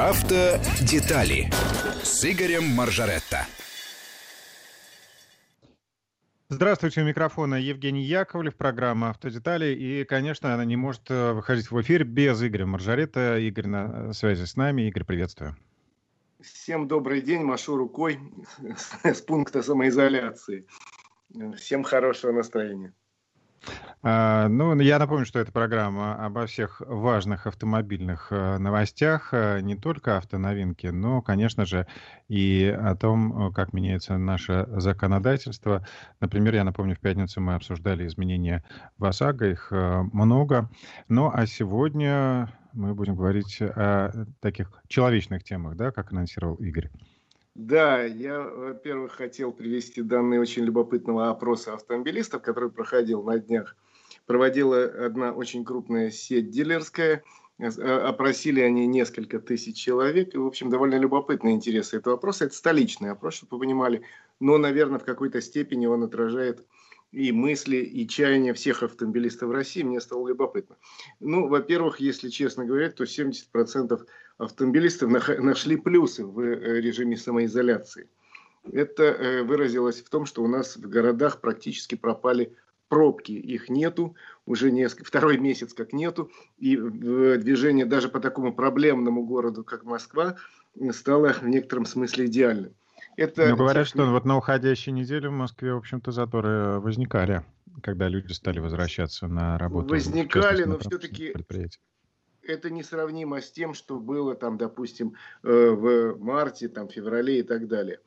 [0.00, 1.50] Автодетали
[2.02, 3.46] с Игорем Маржаретто.
[6.48, 9.74] Здравствуйте, у микрофона Евгений Яковлев, программа «Автодетали».
[9.74, 13.36] И, конечно, она не может э, выходить в эфир без Игоря Маржарета.
[13.36, 14.88] Игорь на связи с нами.
[14.88, 15.54] Игорь, приветствую.
[16.40, 18.18] Всем добрый день, машу рукой
[19.04, 20.66] с пункта самоизоляции.
[21.58, 22.94] Всем хорошего настроения.
[24.02, 29.76] А, ну, я напомню, что это программа обо всех важных автомобильных э, новостях, э, не
[29.76, 31.86] только автоновинки, но, конечно же,
[32.28, 35.86] и о том, э, как меняется наше законодательство.
[36.20, 38.64] Например, я напомню, в пятницу мы обсуждали изменения
[38.96, 40.70] в ОСАГО, их много.
[41.08, 46.90] Ну, а сегодня мы будем говорить о таких человечных темах, да, как анонсировал Игорь.
[47.66, 53.76] Да, я, во-первых, хотел привести данные очень любопытного опроса автомобилистов, который проходил на днях.
[54.24, 57.22] Проводила одна очень крупная сеть дилерская.
[57.58, 60.34] Опросили они несколько тысяч человек.
[60.34, 62.46] И, в общем, довольно любопытные интересы этого опроса.
[62.46, 64.02] Это столичный опрос, чтобы вы понимали.
[64.40, 66.64] Но, наверное, в какой-то степени он отражает
[67.12, 70.76] и мысли, и чаяния всех автомобилистов России, мне стало любопытно.
[71.18, 74.00] Ну, во-первых, если честно говоря, то 70%
[74.40, 78.08] автомобилистов нашли плюсы в э, режиме самоизоляции.
[78.72, 82.52] Это э, выразилось в том, что у нас в городах практически пропали
[82.88, 84.16] пробки, их нету,
[84.46, 90.36] уже несколько, второй месяц как нету, и движение даже по такому проблемному городу, как Москва,
[90.90, 92.74] стало в некотором смысле идеальным.
[93.16, 97.44] Это Но говорят, что вот на уходящей неделе в Москве, в общем-то, заторы возникали,
[97.82, 99.88] когда люди стали возвращаться на работу.
[99.88, 101.32] Возникали, но все-таки
[102.50, 107.68] это несравнимо с тем, что было там, допустим, э, в марте, там, феврале и так
[107.68, 108.00] далее.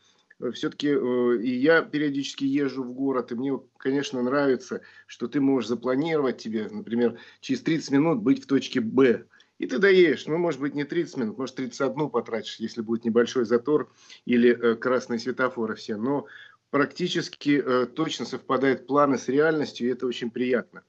[0.52, 5.70] Все-таки э, и я периодически езжу в город, и мне, конечно, нравится, что ты можешь
[5.70, 9.26] запланировать тебе, например, через 30 минут быть в точке Б.
[9.60, 13.46] И ты доедешь, ну, может быть, не 30 минут, может, 31 потратишь, если будет небольшой
[13.46, 13.92] затор
[14.26, 15.96] или э, красные светофоры все.
[15.96, 16.26] Но
[16.70, 20.84] практически э, точно совпадают планы с реальностью, и это очень приятно.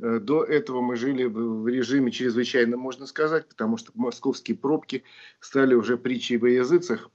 [0.00, 5.04] Э, до этого мы жили в, режиме чрезвычайно, можно сказать, потому что московские пробки
[5.40, 7.10] стали уже притчей во языцах.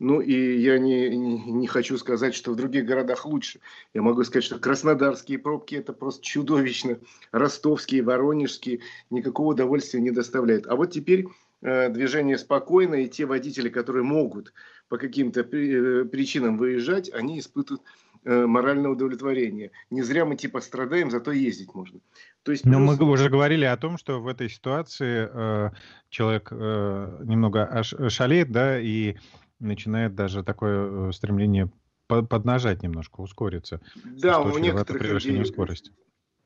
[0.00, 3.60] Ну и я не, не, хочу сказать, что в других городах лучше.
[3.94, 6.98] Я могу сказать, что краснодарские пробки это просто чудовищно.
[7.30, 8.80] Ростовские, воронежские
[9.10, 10.66] никакого удовольствия не доставляют.
[10.66, 11.28] А вот теперь
[11.62, 14.52] э, движение спокойно, и те водители, которые могут
[14.88, 17.82] по каким-то э, причинам выезжать, они испытывают
[18.24, 19.70] э, моральное удовлетворение.
[19.90, 22.00] Не зря мы типа страдаем, зато ездить можно.
[22.42, 25.70] То есть, Но мы уже говорили о том, что в этой ситуации э,
[26.08, 29.16] человек э, немного шалеет, да, и
[29.60, 31.70] начинает даже такое э, стремление
[32.06, 33.80] поднажать немножко, ускориться.
[34.04, 35.92] Да, у некоторых людей, скорости.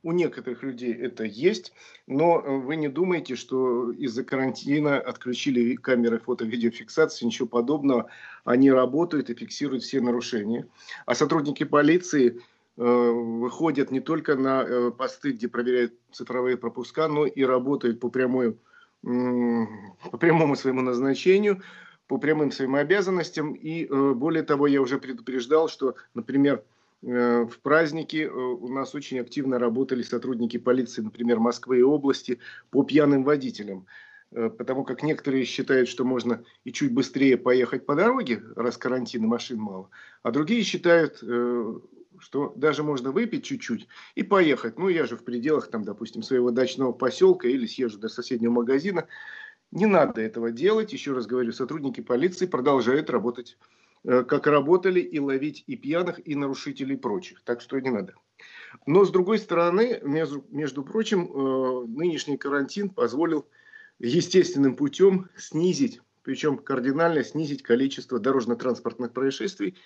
[0.04, 1.72] У некоторых людей это есть,
[2.06, 8.08] но э, вы не думайте, что из-за карантина отключили камеры фото-видеофиксации, ничего подобного.
[8.44, 10.68] Они работают и фиксируют все нарушения.
[11.04, 12.40] А сотрудники полиции
[12.76, 18.08] э, выходят не только на э, посты, где проверяют цифровые пропуска, но и работают по,
[18.08, 18.56] прямой,
[19.02, 21.62] по прямому своему назначению–
[22.06, 23.52] по прямым своим обязанностям.
[23.52, 26.64] И более того, я уже предупреждал, что, например,
[27.02, 32.82] в праздники э, у нас очень активно работали сотрудники полиции, например, Москвы и области по
[32.82, 33.86] пьяным водителям.
[34.30, 39.58] Потому как некоторые считают, что можно и чуть быстрее поехать по дороге, раз карантина машин
[39.58, 39.88] мало,
[40.22, 41.22] а другие считают,
[42.18, 44.78] что даже можно выпить чуть-чуть и поехать.
[44.78, 49.06] Ну, я же в пределах, там, допустим, своего дачного поселка или съезжу до соседнего магазина.
[49.70, 50.92] Не надо этого делать.
[50.92, 56.34] Еще раз говорю, сотрудники полиции продолжают работать, э, как работали, и ловить и пьяных, и
[56.34, 57.42] нарушителей и прочих.
[57.44, 58.14] Так что не надо.
[58.86, 63.46] Но с другой стороны, между, между прочим, э, нынешний карантин позволил
[63.98, 69.76] естественным путем снизить, причем кардинально снизить количество дорожно-транспортных происшествий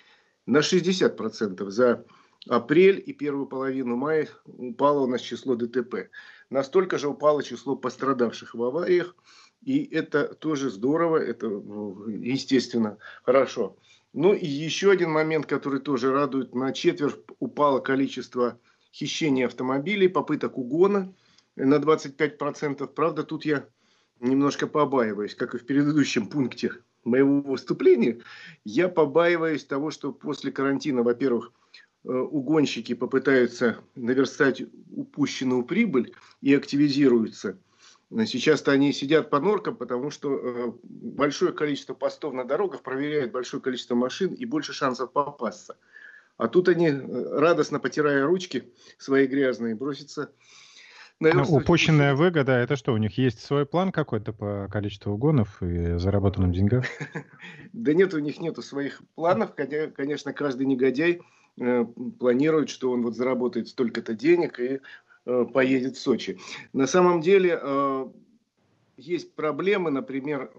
[0.45, 1.69] на 60%.
[1.69, 2.05] За
[2.47, 6.09] апрель и первую половину мая упало у нас число ДТП.
[6.49, 9.15] Настолько же упало число пострадавших в авариях–
[9.63, 13.77] и это тоже здорово, это ну, естественно хорошо.
[14.13, 16.53] Ну и еще один момент, который тоже радует.
[16.53, 18.59] На четверть упало количество
[18.93, 21.11] хищений автомобилей, попыток угона
[21.55, 22.87] на 25%.
[22.87, 23.65] Правда, тут я
[24.19, 26.73] немножко побаиваюсь, как и в предыдущем пункте
[27.03, 28.21] моего выступления.
[28.63, 31.51] Я побаиваюсь того, что после карантина, во-первых,
[32.05, 34.61] э, угонщики попытаются наверстать
[34.91, 37.57] упущенную прибыль и активизируются–
[38.25, 43.61] Сейчас-то они сидят по норкам, потому что э, большое количество постов на дорогах проверяют большое
[43.61, 45.77] количество машин и больше шансов попасться.
[46.37, 50.31] А тут они, э, радостно потирая ручки свои грязные, бросятся
[51.19, 55.97] Ну, упущенная выгода, это что, у них есть свой план какой-то по количеству угонов и
[55.97, 56.83] заработанным деньгам?
[57.73, 59.55] Да нет, у них нету своих планов.
[59.55, 61.21] Конечно, каждый негодяй
[61.59, 61.85] э,
[62.19, 64.81] планирует, что он вот заработает столько-то денег и
[65.25, 66.37] поедет в Сочи.
[66.73, 68.07] На самом деле э,
[68.97, 70.51] есть проблемы, например,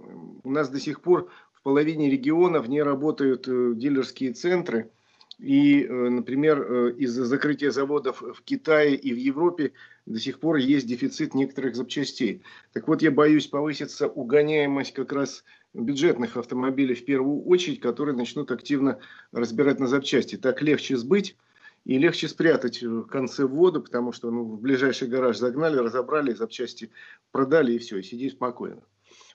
[0.42, 4.90] у нас до сих пор в половине регионов не работают дилерские центры–
[5.38, 9.72] и, э, например, э, из-за закрытия заводов в Китае и в Европе
[10.06, 12.42] до сих пор есть дефицит некоторых запчастей.
[12.72, 18.50] Так вот, я боюсь повыситься угоняемость как раз бюджетных автомобилей в первую очередь, которые начнут
[18.52, 19.00] активно
[19.32, 20.36] разбирать на запчасти.
[20.36, 21.36] Так легче сбыть
[21.84, 26.90] и легче спрятать в конце воду, потому что ну, в ближайший гараж загнали, разобрали, запчасти
[27.30, 28.82] продали и все, и сиди спокойно.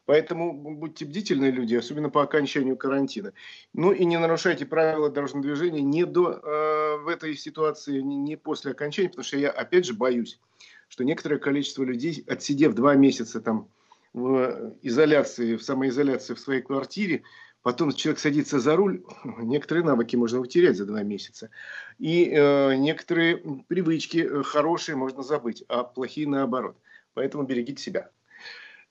[0.05, 3.33] Поэтому будьте бдительны, люди, особенно по окончанию карантина.
[3.73, 8.71] Ну и не нарушайте правила дорожного движения не до, э, в этой ситуации, не, после
[8.71, 10.39] окончания, потому что я опять же боюсь,
[10.87, 13.69] что некоторое количество людей, отсидев два месяца там
[14.13, 17.21] в изоляции, в самоизоляции в своей квартире,
[17.61, 19.03] потом человек садится за руль,
[19.39, 21.49] некоторые навыки можно утерять за два месяца.
[21.97, 26.77] И э, некоторые привычки э, хорошие можно забыть, а плохие наоборот.
[27.13, 28.09] Поэтому берегите себя.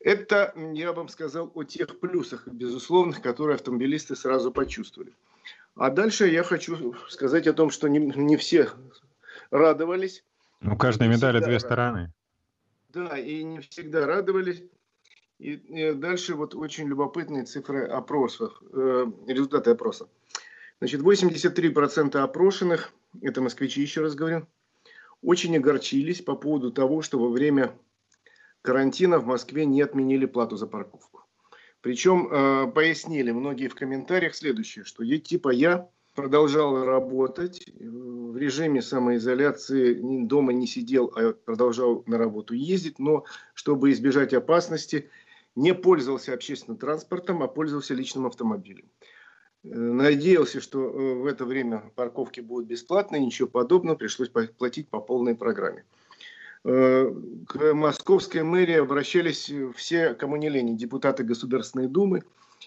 [0.00, 5.12] Это, я вам сказал, о тех плюсах, безусловных, которые автомобилисты сразу почувствовали.
[5.74, 8.70] А дальше я хочу сказать о том, что не, не все
[9.50, 10.24] радовались.
[10.60, 12.12] Ну, каждая медаль две стороны.
[12.88, 14.62] Да, и не всегда радовались.
[15.38, 20.08] И, и дальше вот очень любопытные цифры опросов, э, результаты опроса.
[20.80, 24.46] Значит, 83% опрошенных, это москвичи, еще раз говорю,
[25.22, 27.72] очень огорчились по поводу того, что во время
[28.62, 31.22] карантина в Москве не отменили плату за парковку.
[31.80, 38.36] Причем э, пояснили многие в комментариях следующее, что я, типа я продолжал работать э, в
[38.36, 39.94] режиме самоизоляции,
[40.24, 43.24] дома не сидел, а продолжал на работу ездить, но
[43.54, 45.08] чтобы избежать опасности,
[45.58, 48.88] не пользовался общественным транспортом, а пользовался личным автомобилем.
[49.64, 55.00] Э, надеялся, что э, в это время парковки будут бесплатные, ничего подобного, пришлось платить по
[55.00, 55.84] полной программе.
[56.64, 57.12] Э,
[57.48, 62.22] к московской мэрии обращались все, кому не лень, депутаты Государственной Думы,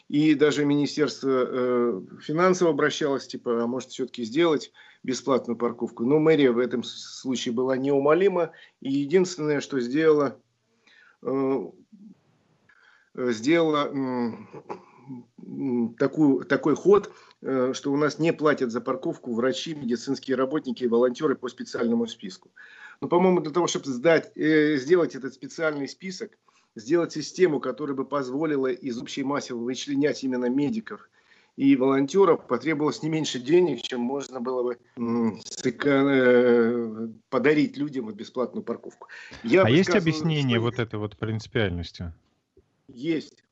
[0.10, 4.72] и даже Министерство финансов обращалось, типа, а может все-таки сделать
[5.04, 6.04] бесплатную парковку.
[6.04, 8.52] Но мэрия в этом случае была неумолима,
[8.82, 10.38] и единственное, что сделала,
[13.16, 13.92] сделала
[15.98, 17.12] такую, такой ход,
[17.42, 22.52] что у нас не платят за парковку врачи, медицинские работники и волонтеры по специальному списку.
[23.02, 26.38] Но, по-моему, для того, чтобы сдать, э, сделать этот специальный список,
[26.76, 31.10] сделать систему, которая бы позволила из общей массы вычленять именно медиков
[31.58, 34.78] и волонтеров, потребовалось не меньше денег, чем можно было бы
[35.66, 39.08] э, подарить людям бесплатную парковку.
[39.44, 40.66] Я а есть объяснение что...
[40.66, 42.14] вот этой вот принципиальности?
[42.94, 43.44] Есть.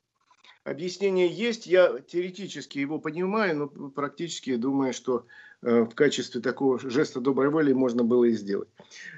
[0.64, 5.26] Объяснение есть, я теоретически его понимаю, но практически думаю, что
[5.62, 8.70] Э, в качестве такого жеста доброй воли можно было и сделать.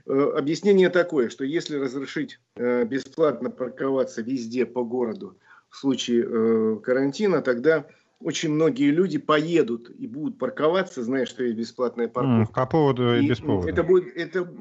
[0.07, 5.37] Э, объяснение такое, что если разрешить э, бесплатно парковаться везде по городу
[5.69, 7.85] в случае карантина, тогда
[8.19, 12.53] очень многие люди поедут и будут парковаться, зная, что есть бесплатная парковка.
[12.53, 13.69] По поводу и, и без повода.
[13.69, 14.51] Это будет, это,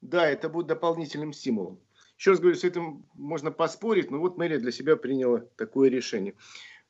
[0.00, 1.80] да, это будет дополнительным стимулом.
[2.20, 6.34] Еще раз говорю, с этим можно поспорить, но вот мэрия для себя приняла такое решение.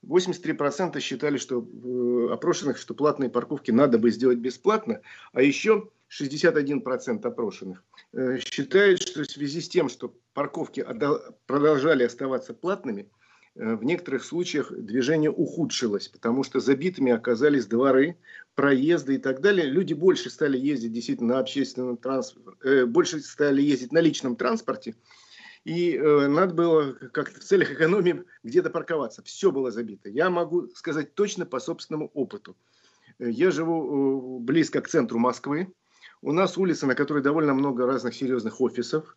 [0.05, 5.03] 83% считали, что э, опрошенных, что платные парковки надо бы сделать бесплатно,
[5.33, 10.85] а еще 61% опрошенных э, считают, что в связи с тем, что парковки
[11.47, 13.09] продолжали оставаться платными,
[13.55, 18.17] э, в некоторых случаях движение ухудшилось, потому что забитыми оказались дворы,
[18.55, 19.67] проезды и так далее.
[19.67, 24.95] Люди больше стали ездить действительно на общественном транспорте, больше стали ездить на личном транспорте,
[25.65, 29.23] и э, надо было как-то в целях экономии где-то парковаться.
[29.23, 30.09] Все было забито.
[30.09, 32.57] Я могу сказать точно по собственному опыту.
[33.19, 35.73] Э, я живу э, близко к центру Москвы.
[36.23, 39.17] У нас улица, на которой довольно много разных серьезных офисов.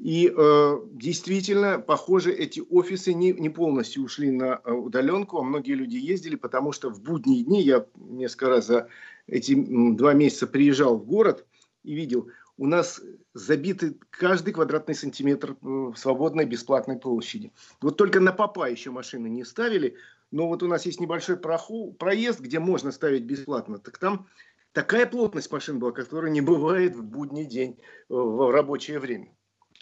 [0.00, 5.74] И э, действительно, похоже, эти офисы не, не полностью ушли на э, удаленку, а многие
[5.74, 8.88] люди ездили, потому что в будние дни, я несколько раз за
[9.26, 11.44] эти два месяца приезжал в город
[11.84, 13.02] и видел, у нас
[13.34, 17.52] забиты каждый квадратный сантиметр в свободной бесплатной площади.
[17.82, 19.96] Вот только на попа еще машины не ставили,
[20.30, 24.28] но вот у нас есть небольшой проху, проезд, где можно ставить бесплатно, так там
[24.72, 29.30] такая плотность машин была, которая не бывает в будний день, э, в рабочее время.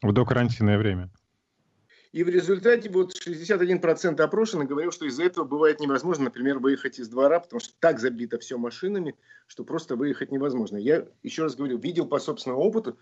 [0.02, 1.10] В докарантинное время.
[2.12, 7.08] И в результате вот 61% опрошенных говорил, что из-за этого бывает невозможно, например, выехать из
[7.08, 9.14] двора, потому что так забито все машинами,
[9.46, 10.78] что просто выехать невозможно.
[10.78, 12.96] Я еще раз говорю, видел по собственному опыту,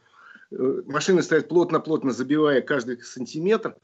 [0.51, 3.77] Э, машины стоят плотно-плотно, забивая каждый сантиметр.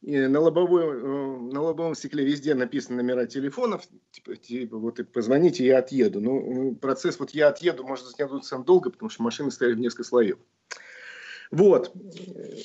[0.00, 3.82] И на, лобовой, э, на лобовом стекле везде написаны номера телефонов.
[4.12, 6.20] Типа, типа вот и позвоните, я отъеду.
[6.20, 10.38] Ну, процесс вот я отъеду может затянуться долго, потому что машины стояли в несколько слоев.
[11.50, 11.92] Вот.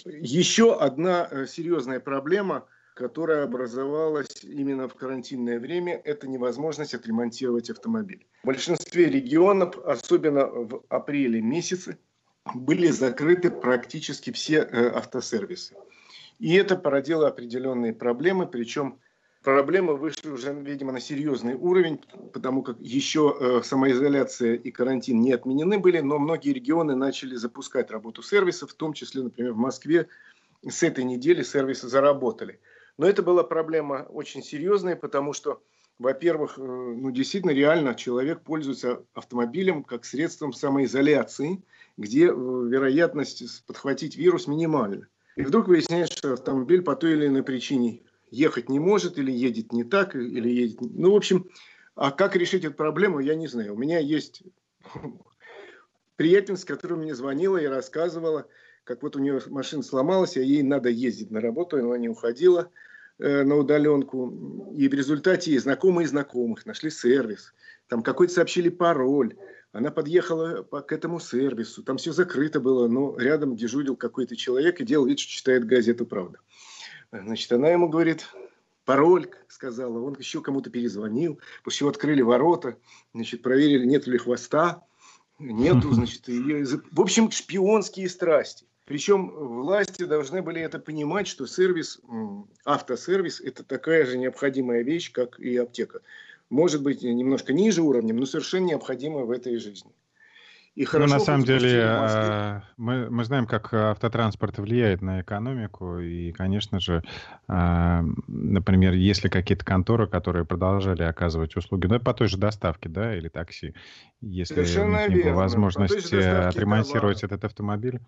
[0.05, 8.25] Еще одна э, серьезная проблема, которая образовалась именно в карантинное время, это невозможность отремонтировать автомобиль.
[8.43, 11.97] В большинстве регионов, особенно в апреле месяце,
[12.53, 15.75] были закрыты практически все э, автосервисы.
[16.39, 18.99] И это породило определенные проблемы, причем
[19.43, 21.99] проблемы вышли уже, видимо, на серьезный уровень,
[22.31, 27.91] потому как еще э, самоизоляция и карантин не отменены были, но многие регионы начали запускать
[27.91, 30.07] работу сервисов, в том числе, например, в Москве
[30.67, 32.59] с этой недели сервисы заработали.
[32.97, 35.61] Но это была проблема очень серьезная, потому что,
[35.99, 41.61] во-первых, э, ну, действительно реально человек пользуется автомобилем как средством самоизоляции,
[41.97, 45.07] где э, вероятность подхватить вирус минимальна.
[45.35, 49.71] И вдруг выясняется, что автомобиль по той или иной причине ехать не может, или едет
[49.71, 50.79] не так, или едет...
[50.81, 51.49] Ну, в общем,
[51.95, 53.75] а как решить эту проблему, я не знаю.
[53.75, 54.43] У меня есть
[56.15, 58.47] приятельница, которая мне звонила и рассказывала,
[58.83, 62.09] как вот у нее машина сломалась, а ей надо ездить на работу, и она не
[62.09, 62.69] уходила
[63.19, 64.71] э, на удаленку.
[64.75, 67.53] И в результате знакомые знакомых нашли сервис,
[67.87, 69.35] там какой-то сообщили пароль,
[69.71, 74.85] она подъехала к этому сервису, там все закрыто было, но рядом дежурил какой-то человек и
[74.85, 76.39] делал вид, что читает газету «Правда».
[77.21, 78.27] Значит, она ему говорит,
[78.85, 82.77] пароль, сказала, он еще кому-то перезвонил, после чего открыли ворота,
[83.13, 84.83] значит, проверили, нет ли хвоста,
[85.37, 86.65] нету, значит, ее...
[86.91, 88.65] в общем, шпионские страсти.
[88.85, 92.01] Причем власти должны были это понимать, что сервис,
[92.65, 96.01] автосервис– это такая же необходимая вещь, как и аптека.
[96.49, 99.91] Может быть, немножко ниже уровнем, но совершенно необходимая в этой жизни.
[100.75, 105.99] И хорошо, ну, на самом деле, а, мы, мы знаем, как автотранспорт влияет на экономику.
[105.99, 107.03] И, конечно же,
[107.47, 113.15] а, например, если какие-то конторы, которые продолжали оказывать услуги, ну, по той же доставке, да,
[113.15, 113.75] или такси,
[114.19, 117.99] если Совершенно у них не было возможности отремонтировать этот автомобиль,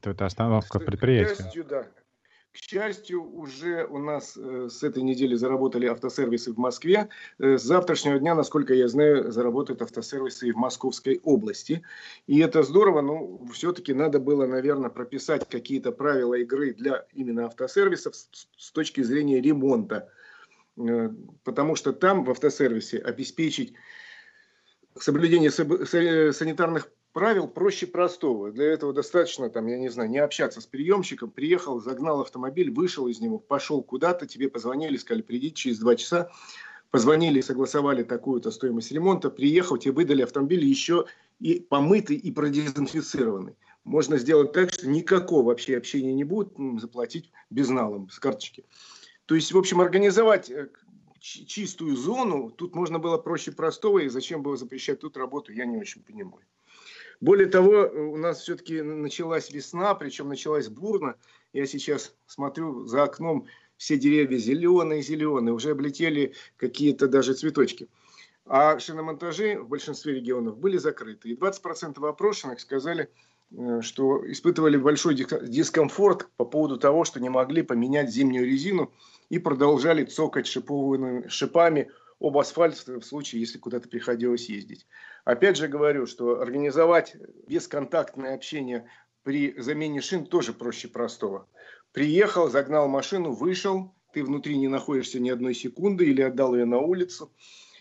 [0.00, 1.50] то это остановка предприятия.
[1.68, 1.86] Да.
[2.52, 7.08] К счастью, уже у нас э, с этой недели заработали автосервисы в Москве.
[7.38, 11.82] Э, с завтрашнего дня, насколько я знаю, заработают автосервисы и в Московской области.
[12.26, 18.16] И это здорово, но все-таки надо было, наверное, прописать какие-то правила игры для именно автосервисов
[18.16, 20.10] с точки зрения ремонта.
[20.76, 21.08] Э,
[21.44, 23.74] потому что там в автосервисе обеспечить
[24.98, 28.50] соблюдение санитарных правил проще простого.
[28.50, 31.30] Для этого достаточно, там, я не знаю, не общаться с приемщиком.
[31.30, 36.30] Приехал, загнал автомобиль, вышел из него, пошел куда-то, тебе позвонили, сказали, придите через два часа.
[36.90, 39.30] Позвонили, согласовали такую-то стоимость ремонта.
[39.30, 41.06] Приехал, тебе выдали автомобиль еще
[41.38, 43.54] и помытый, и продезинфицированный.
[43.84, 48.64] Можно сделать так, что никакого вообще общения не будет, заплатить безналом с карточки.
[49.26, 50.68] То есть, в общем, организовать э,
[51.20, 55.78] чистую зону, тут можно было проще простого, и зачем было запрещать тут работу, я не
[55.78, 56.44] очень понимаю.
[57.20, 61.16] Более того, у нас все-таки началась весна, причем началась бурно.
[61.52, 63.46] Я сейчас смотрю за окном,
[63.76, 67.88] все деревья зеленые-зеленые, уже облетели какие-то даже цветочки.
[68.46, 71.28] А шиномонтажи в большинстве регионов были закрыты.
[71.28, 73.10] И 20% опрошенных сказали,
[73.52, 78.92] э, что испытывали большой дискомфорт по поводу того, что не могли поменять зимнюю резину
[79.28, 84.86] и продолжали цокать шипованными шипами об асфальт в случае, если куда-то приходилось ездить.
[85.24, 87.16] Опять же говорю, что организовать
[87.48, 88.88] бесконтактное общение
[89.22, 91.48] при замене шин тоже проще простого.
[91.92, 96.78] Приехал, загнал машину, вышел, ты внутри не находишься ни одной секунды или отдал ее на
[96.78, 97.32] улицу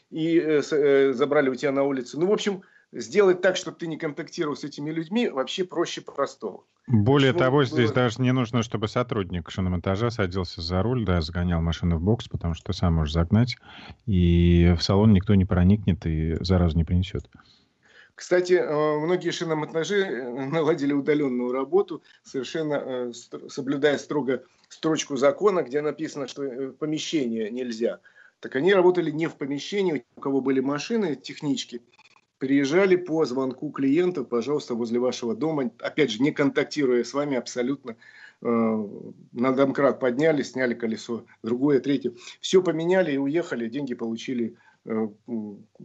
[0.10, 2.20] и э, э, забрали у тебя на улицу.
[2.20, 6.64] Ну, в общем, сделать так, чтобы ты не контактировал с этими людьми, вообще проще простого.
[6.88, 7.66] Более Что того, было...
[7.66, 12.28] здесь даже не нужно, чтобы сотрудник шиномонтажа садился за руль, да, загонял машину в бокс,
[12.28, 13.58] потому что ты сам можешь загнать,
[14.08, 17.30] и в салон никто не проникнет и заразу не принесет.
[18.16, 23.14] Кстати, э, многие шиномонтажи э, наладили удаленную работу, совершенно э,
[23.48, 28.00] соблюдая строго строчку закона, где написано, что помещение нельзя.
[28.42, 31.82] Так они работали не в помещении, у кого были машины, технички,
[32.40, 37.98] приезжали по звонку клиента, пожалуйста, возле вашего дома, опять же, не контактируя с вами абсолютно,
[38.42, 38.88] э,
[39.34, 42.14] на домкрат подняли, сняли колесо, другое, третье.
[42.40, 44.56] Все поменяли и уехали, деньги получили
[44.86, 45.08] э,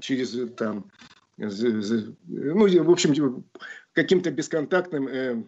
[0.00, 0.90] через там,
[1.36, 3.44] ну, в общем,
[3.92, 5.42] каким-то бесконтактным э,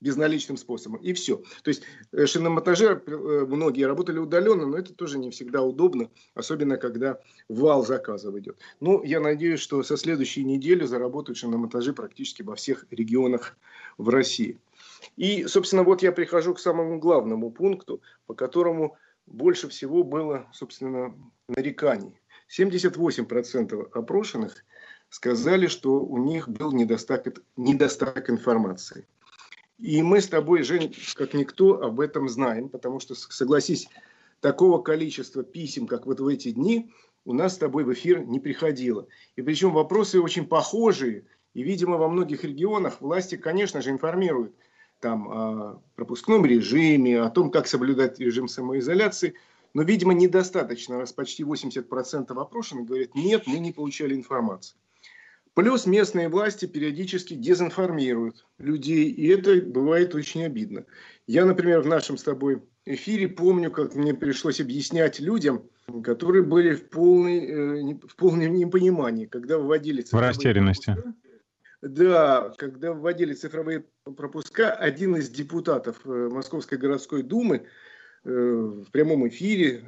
[0.00, 1.00] безналичным способом.
[1.00, 1.36] И все.
[1.62, 1.82] То есть
[2.12, 7.84] э, шиномонтажеры э, многие работали удаленно, но это тоже не всегда удобно, особенно когда вал
[7.84, 8.58] заказов идет.
[8.80, 13.56] Ну, я надеюсь, что со следующей недели заработают шиномонтажи практически во всех регионах
[13.98, 14.58] в России.
[15.16, 18.96] И, собственно, вот я прихожу к самому главному пункту, по которому
[19.26, 21.14] больше всего было, собственно,
[21.48, 22.20] нареканий.
[22.48, 24.64] 78% опрошенных
[25.08, 29.06] сказали, что у них был недостаток, недостаток информации.
[29.78, 33.88] И мы с тобой, Жень, как никто об этом знаем, потому что, согласись,
[34.40, 36.90] такого количества писем, как вот в эти дни,
[37.24, 39.06] у нас с тобой в эфир не приходило.
[39.36, 41.24] И причем вопросы очень похожие.
[41.54, 44.54] И, видимо, во многих регионах власти, конечно же, информируют
[45.00, 49.34] там, о пропускном режиме, о том, как соблюдать режим самоизоляции.
[49.72, 54.76] Но, видимо, недостаточно, раз почти 80% опрошенных говорят, нет, мы не получали информации.
[55.54, 60.84] Плюс местные власти периодически дезинформируют людей, и это бывает очень обидно.
[61.28, 65.62] Я, например, в нашем с тобой эфире помню, как мне пришлось объяснять людям,
[66.02, 70.86] которые были в, полной, э, в полном непонимании, когда вводили цифровые В растерянности.
[70.86, 71.14] Пропуска,
[71.82, 73.84] да, когда вводили цифровые
[74.16, 77.66] пропуска, один из депутатов э, Московской городской думы
[78.24, 79.84] э, в прямом эфире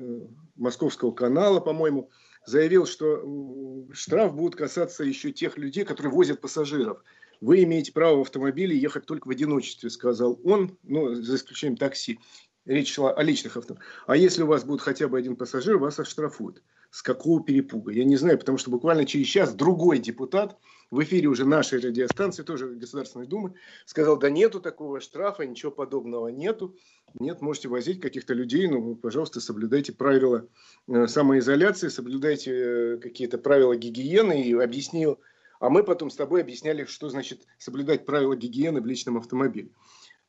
[0.54, 2.10] Московского канала, по-моему,
[2.46, 7.02] заявил, что штраф будет касаться еще тех людей, которые возят пассажиров.
[7.40, 12.18] Вы имеете право в автомобиле ехать только в одиночестве, сказал он, ну, за исключением такси.
[12.64, 13.86] Речь шла о личных автомобилях.
[14.06, 16.62] А если у вас будет хотя бы один пассажир, вас оштрафуют.
[16.90, 17.92] С какого перепуга?
[17.92, 20.58] Я не знаю, потому что буквально через час другой депутат
[20.90, 23.54] в эфире уже нашей радиостанции, тоже Государственной Думы,
[23.86, 26.76] сказал, да нету такого штрафа, ничего подобного нету.
[27.18, 30.46] Нет, можете возить каких-то людей, но, пожалуйста, соблюдайте правила
[30.88, 35.18] э, самоизоляции, соблюдайте э, какие-то правила гигиены и объяснил.
[35.58, 39.70] А мы потом с тобой объясняли, что значит соблюдать правила гигиены в личном автомобиле.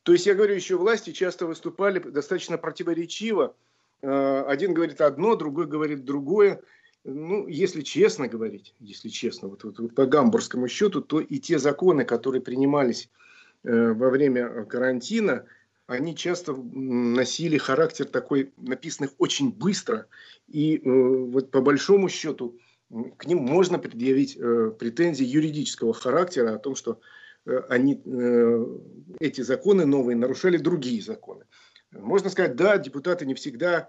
[0.02, 3.54] То есть, я говорю, еще власти часто выступали достаточно противоречиво.
[4.02, 6.62] Э, один говорит одно, другой говорит другое
[7.04, 11.58] ну, если честно говорить, если честно, вот, вот, вот по гамбургскому счету, то и те
[11.58, 13.10] законы, которые принимались
[13.64, 15.44] э, во время карантина,
[15.86, 20.06] они часто носили характер такой, написанных очень быстро,
[20.48, 22.58] и э, вот по большому счету
[23.16, 27.00] к ним можно предъявить э, претензии юридического характера о том, что
[27.46, 28.66] э, они, э,
[29.20, 31.44] эти законы новые нарушали другие законы.
[31.92, 33.88] Можно сказать, да, депутаты не всегда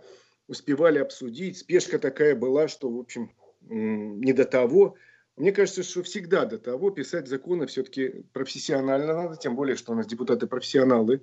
[0.50, 1.60] успевали обсудить.
[1.60, 3.32] Спешка такая была, что, в общем,
[3.62, 4.96] не до того.
[5.38, 9.96] Мне кажется, что всегда до того писать законы все-таки профессионально надо, тем более, что у
[9.96, 11.22] нас депутаты профессионалы.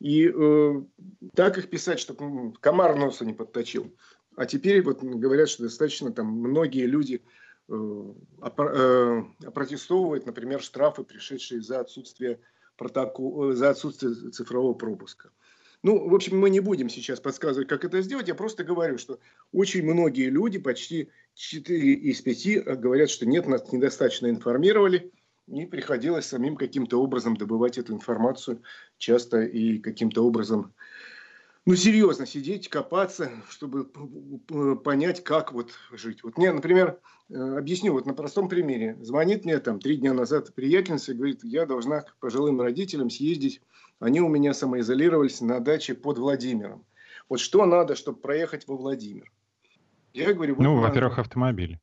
[0.00, 0.82] И э,
[1.36, 3.94] так их писать, чтобы комар носа не подточил.
[4.34, 7.22] А теперь вот говорят, что достаточно там многие люди
[7.68, 12.40] э, э, опротестовывают, например, штрафы, пришедшие за отсутствие
[12.76, 15.30] протокола, э, за отсутствие цифрового пропуска.
[15.84, 18.26] Ну, в общем, мы не будем сейчас подсказывать, как это сделать.
[18.26, 19.20] Я просто говорю, что
[19.52, 25.12] очень многие люди, почти 4 из 5, э, говорят, что нет, нас недостаточно информировали.
[25.46, 28.62] И приходилось самим каким-то образом добывать эту информацию,
[28.96, 30.72] часто и каким-то образом,
[31.66, 33.84] ну, серьезно сидеть, копаться, чтобы
[34.84, 36.22] понять, как вот жить.
[36.22, 37.00] Вот мне, например,
[37.30, 38.96] э, объясню, вот на простом примере.
[39.00, 43.60] Звонит мне там три дня назад приятельница и говорит, я должна к пожилым родителям съездить
[44.00, 46.84] они у меня самоизолировались на даче под Владимиром.
[47.28, 49.32] Вот что надо, чтобы проехать во Владимир?
[50.12, 50.56] Я говорю...
[50.58, 51.78] Ну, во-первых, автомобиль.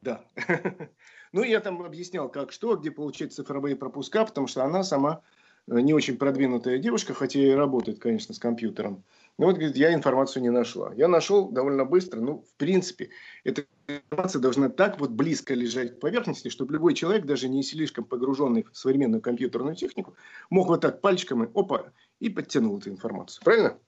[0.00, 0.24] Да.
[1.32, 5.20] ну, я там объяснял, как что, где получить цифровые пропуска, потому что она сама
[5.68, 9.04] э, не очень продвинутая девушка, хотя и работает, конечно, с компьютером.
[9.38, 10.94] Но вот, говорит, я информацию не нашла.
[10.94, 12.20] Я нашел довольно быстро.
[12.20, 13.10] Ну, в принципе,
[13.44, 18.04] эта информация должна так вот близко лежать к поверхности, чтобы любой человек, даже не слишком
[18.04, 20.14] погруженный в современную компьютерную технику,
[20.48, 23.44] мог вот так пальчиками, опа, и подтянул эту информацию.
[23.44, 23.78] Правильно?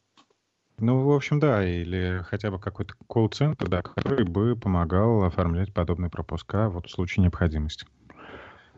[0.80, 6.10] Ну, в общем, да, или хотя бы какой-то колл-центр, да, который бы помогал оформлять подобные
[6.10, 7.86] пропуска вот в случае необходимости.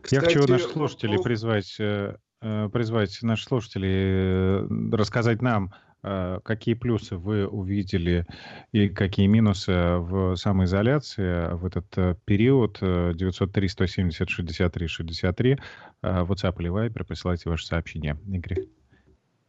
[0.00, 6.74] Кстати, Я хочу наших слушателей призвать, э, э, призвать наших слушателей э, рассказать нам, какие
[6.74, 8.26] плюсы вы увидели
[8.72, 15.60] и какие минусы в самоизоляции в этот э, период 903-170-63-63
[16.02, 18.16] WhatsApp или Viber присылайте ваше сообщение.
[18.26, 18.68] Игорь,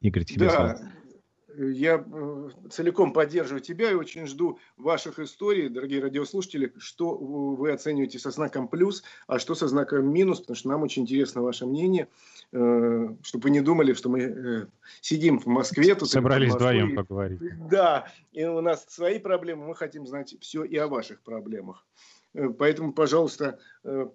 [0.02, 0.52] Игорь тебе да.
[0.52, 0.78] слово.
[1.58, 8.20] Я э, целиком поддерживаю тебя и очень жду ваших историй, дорогие радиослушатели, что вы оцениваете
[8.20, 12.08] со знаком плюс, а что со знаком минус, потому что нам очень интересно ваше мнение.
[12.54, 14.66] Э, чтобы вы не думали, что мы э,
[15.00, 15.96] сидим в Москве.
[15.96, 17.40] Тут Собрались вдвоем поговорить.
[17.70, 21.86] Да, и у нас свои проблемы, мы хотим знать все и о ваших проблемах.
[22.34, 23.60] Э, поэтому, пожалуйста,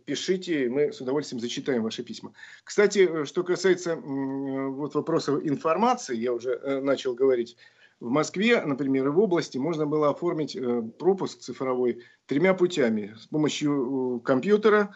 [0.05, 2.33] пишите, мы с удовольствием зачитаем ваши письма.
[2.63, 7.57] Кстати, что касается вот вопросов информации, я уже начал говорить,
[8.01, 10.59] в Москве, например, и в области можно было оформить
[10.99, 13.15] пропуск цифровой тремя путями.
[13.19, 14.95] С помощью компьютера,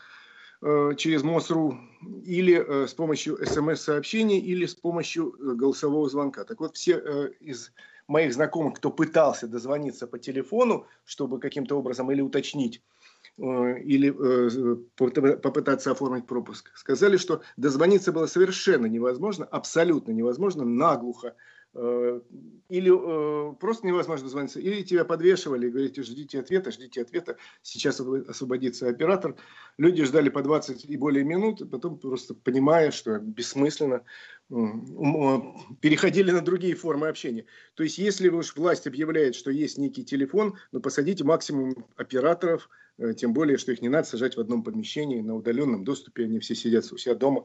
[0.62, 1.78] через МОСРУ
[2.24, 6.44] или э, с помощью смс-сообщений, или с помощью э, голосового звонка.
[6.44, 6.98] Так вот, все
[7.40, 7.72] из
[8.08, 12.82] моих знакомых, кто пытался дозвониться по телефону, чтобы каким-то образом или уточнить,
[13.38, 14.10] или
[14.96, 23.54] попытаться оформить пропуск, сказали, что дозвониться было совершенно невозможно, абсолютно невозможно, наглухо Э, или э,
[23.54, 29.36] просто невозможно дозвониться, или тебя подвешивали и говорите, ждите ответа, ждите ответа, сейчас освободится оператор.
[29.78, 34.02] Люди ждали по 20 и более минут, потом просто понимая, что бессмысленно,
[34.48, 37.46] переходили на другие формы общения.
[37.74, 43.14] То есть, если уж власть объявляет, что есть некий телефон, ну, посадите максимум операторов, э,
[43.14, 46.56] тем более, что их не надо сажать в одном помещении, на удаленном доступе, они все
[46.56, 47.44] сидят у себя дома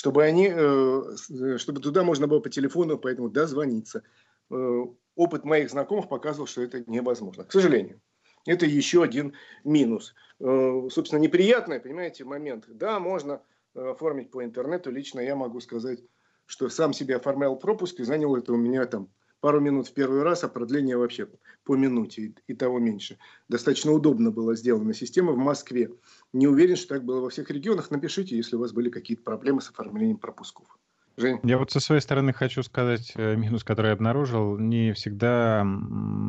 [0.00, 4.02] чтобы, они, э, э, чтобы туда можно было по телефону, поэтому дозвониться.
[4.50, 4.84] Э,
[5.14, 7.44] опыт моих знакомых показывал, что это невозможно.
[7.44, 8.00] К сожалению.
[8.46, 10.14] Это еще один минус.
[10.38, 12.64] Собственно, неприятный, понимаете, момент.
[12.68, 13.42] Да, можно
[13.74, 14.90] оформить по интернету.
[14.90, 15.98] Лично я могу сказать,
[16.46, 20.22] что сам себе оформлял пропуск и занял это у меня там пару минут в первый
[20.22, 21.28] раз, а продление вообще
[21.64, 23.18] по минуте и того меньше.
[23.48, 25.90] Достаточно удобно было сделана система в Москве.
[26.32, 27.90] Не уверен, что так было во всех регионах.
[27.90, 30.78] Напишите, если у вас были какие-то проблемы с оформлением пропусков.
[31.20, 31.38] Жень?
[31.42, 34.58] Я вот со своей стороны хочу сказать э, минус, который я обнаружил.
[34.58, 35.66] Не всегда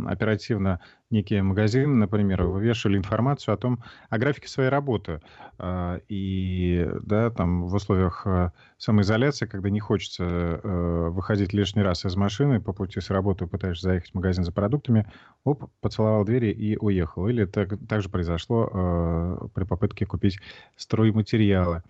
[0.08, 5.22] оперативно некие магазины, например, вывешивали информацию о том, о графике своей работы.
[5.58, 12.06] А, и да, там в условиях э, самоизоляции, когда не хочется э, выходить лишний раз
[12.06, 15.10] из машины, по пути с работы пытаешься заехать в магазин за продуктами,
[15.44, 17.28] оп, поцеловал двери и уехал.
[17.28, 20.40] Или так, так же произошло при попытке купить
[20.76, 21.84] стройматериалы.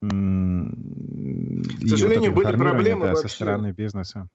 [0.00, 3.28] К сожалению, вот были проблемы да, вообще.
[3.28, 4.28] со стороны бизнеса.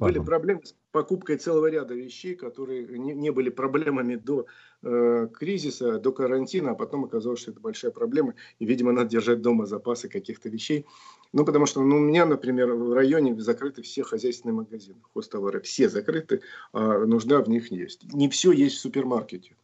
[0.00, 4.46] Были проблемы с покупкой целого ряда вещей, которые не, не были проблемами до
[4.82, 9.42] э, кризиса, до карантина, а потом оказалось, что это большая проблема, и, видимо, надо держать
[9.42, 10.86] дома запасы каких-то вещей.
[11.34, 15.90] Ну, потому что ну, у меня, например, в районе закрыты все хозяйственные магазины, хозтовары, все
[15.90, 16.40] закрыты,
[16.72, 18.10] а нужда в них есть.
[18.14, 19.54] Не все есть в супермаркете.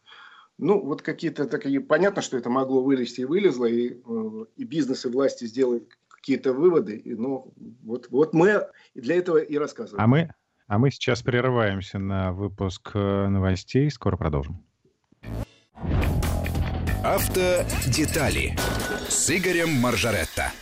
[0.58, 1.80] Ну, вот какие-то такие...
[1.80, 6.52] Понятно, что это могло вылезти и вылезло, и, э, и бизнес, и власти сделают какие-то
[6.52, 6.96] выводы.
[6.96, 10.02] И, ну, вот, вот мы для этого и рассказываем.
[10.02, 10.30] А мы,
[10.68, 13.90] а мы сейчас прерываемся на выпуск э, новостей.
[13.90, 14.64] Скоро продолжим.
[17.02, 18.56] Автодетали
[19.08, 20.52] с Игорем Маржаретто.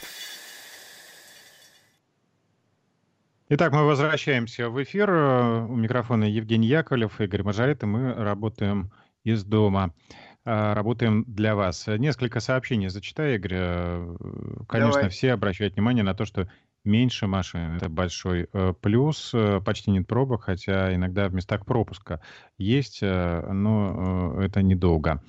[3.51, 5.11] Итак, мы возвращаемся в эфир.
[5.11, 8.91] У микрофона Евгений Яковлев, Игорь Мажарет, и мы работаем
[9.25, 9.95] из дома.
[10.45, 11.87] А, работаем для вас.
[11.87, 13.55] Несколько сообщений зачитаю, Игорь.
[13.55, 14.17] Э,
[14.69, 15.11] конечно, Давай.
[15.11, 16.49] все обращают внимание на то, что
[16.85, 17.77] меньше машин.
[17.77, 19.31] Это большой э, плюс.
[19.35, 22.21] Э, почти нет пробок, хотя иногда в местах пропуска
[22.59, 25.23] есть, но это недолго.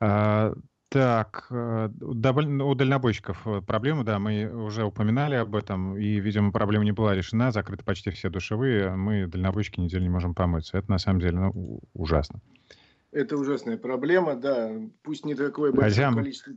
[0.00, 0.52] А,
[0.88, 7.16] так, у дальнобойщиков проблемы, да, мы уже упоминали об этом, и, видимо, проблема не была
[7.16, 10.78] решена, закрыты почти все душевые, мы, дальнобойщики, неделю не можем помыться.
[10.78, 12.40] Это, на самом деле, ну, ужасно.
[13.16, 14.78] Это ужасная проблема, да.
[15.02, 16.20] Пусть не такое большое Хотя...
[16.20, 16.52] количество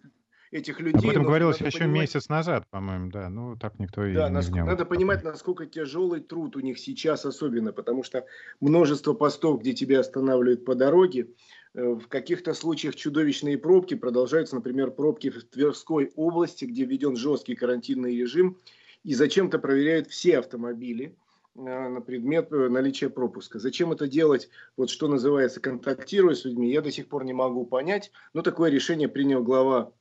[0.52, 1.10] этих людей.
[1.10, 2.02] Об этом говорилось еще понимать...
[2.02, 3.30] месяц назад, по-моему, да.
[3.30, 7.72] Ну, так никто да, и не Надо понимать, насколько тяжелый труд у них сейчас особенно,
[7.72, 8.26] потому что
[8.60, 11.30] множество постов, где тебя останавливают по дороге,
[11.76, 17.56] э, в каких-то случаях чудовищные пробки продолжаются, например, пробки в Тверской области, где введен жесткий
[17.56, 18.58] карантинный режим,
[19.06, 21.16] и зачем-то проверяют все автомобили–
[21.56, 23.60] на предмет э, наличия пропуска.
[23.60, 27.66] Зачем это делать, вот что называется, контактируя с людьми, я до сих пор не могу
[27.66, 28.12] понять.
[28.34, 29.92] Но такое решение принял глава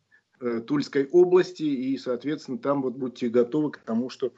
[0.41, 4.33] э, Тульской области, и, соответственно, там вот будьте готовы к тому, что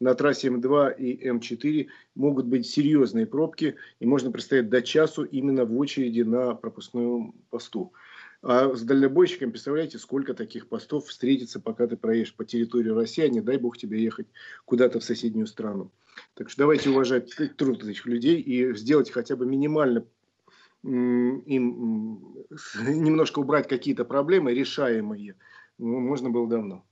[0.00, 5.64] на трассе М2 и М4 могут быть серьезные пробки, и можно простоять до часу именно
[5.64, 7.92] в очереди на пропускную посту.
[8.42, 13.28] А с дальнобойщиком, представляете, сколько таких постов встретится, пока ты проедешь по территории России, а
[13.28, 14.26] не дай бог тебе ехать
[14.66, 15.90] куда-то в соседнюю страну.
[16.36, 20.04] Так что давайте уважать труд этих людей и сделать хотя бы минимально
[20.82, 22.34] им
[22.86, 25.36] немножко убрать какие-то проблемы решаемые.
[25.78, 26.84] Можно было давно.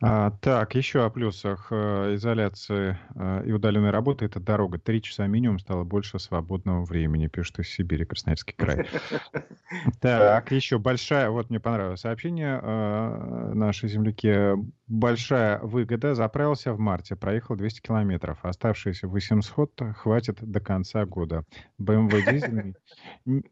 [0.00, 4.24] А, так, еще о плюсах э, изоляции э, и удаленной работы.
[4.24, 4.78] Это дорога.
[4.78, 8.86] Три часа минимум стало больше свободного времени, пишет из Сибири, Красноярский край.
[10.00, 14.54] Так, еще большая, вот мне понравилось сообщение э, нашей земляки.
[14.86, 16.14] Большая выгода.
[16.14, 18.38] Заправился в марте, проехал 200 километров.
[18.42, 21.44] Оставшиеся 800 хватит до конца года.
[21.80, 22.74] BMW дизельный.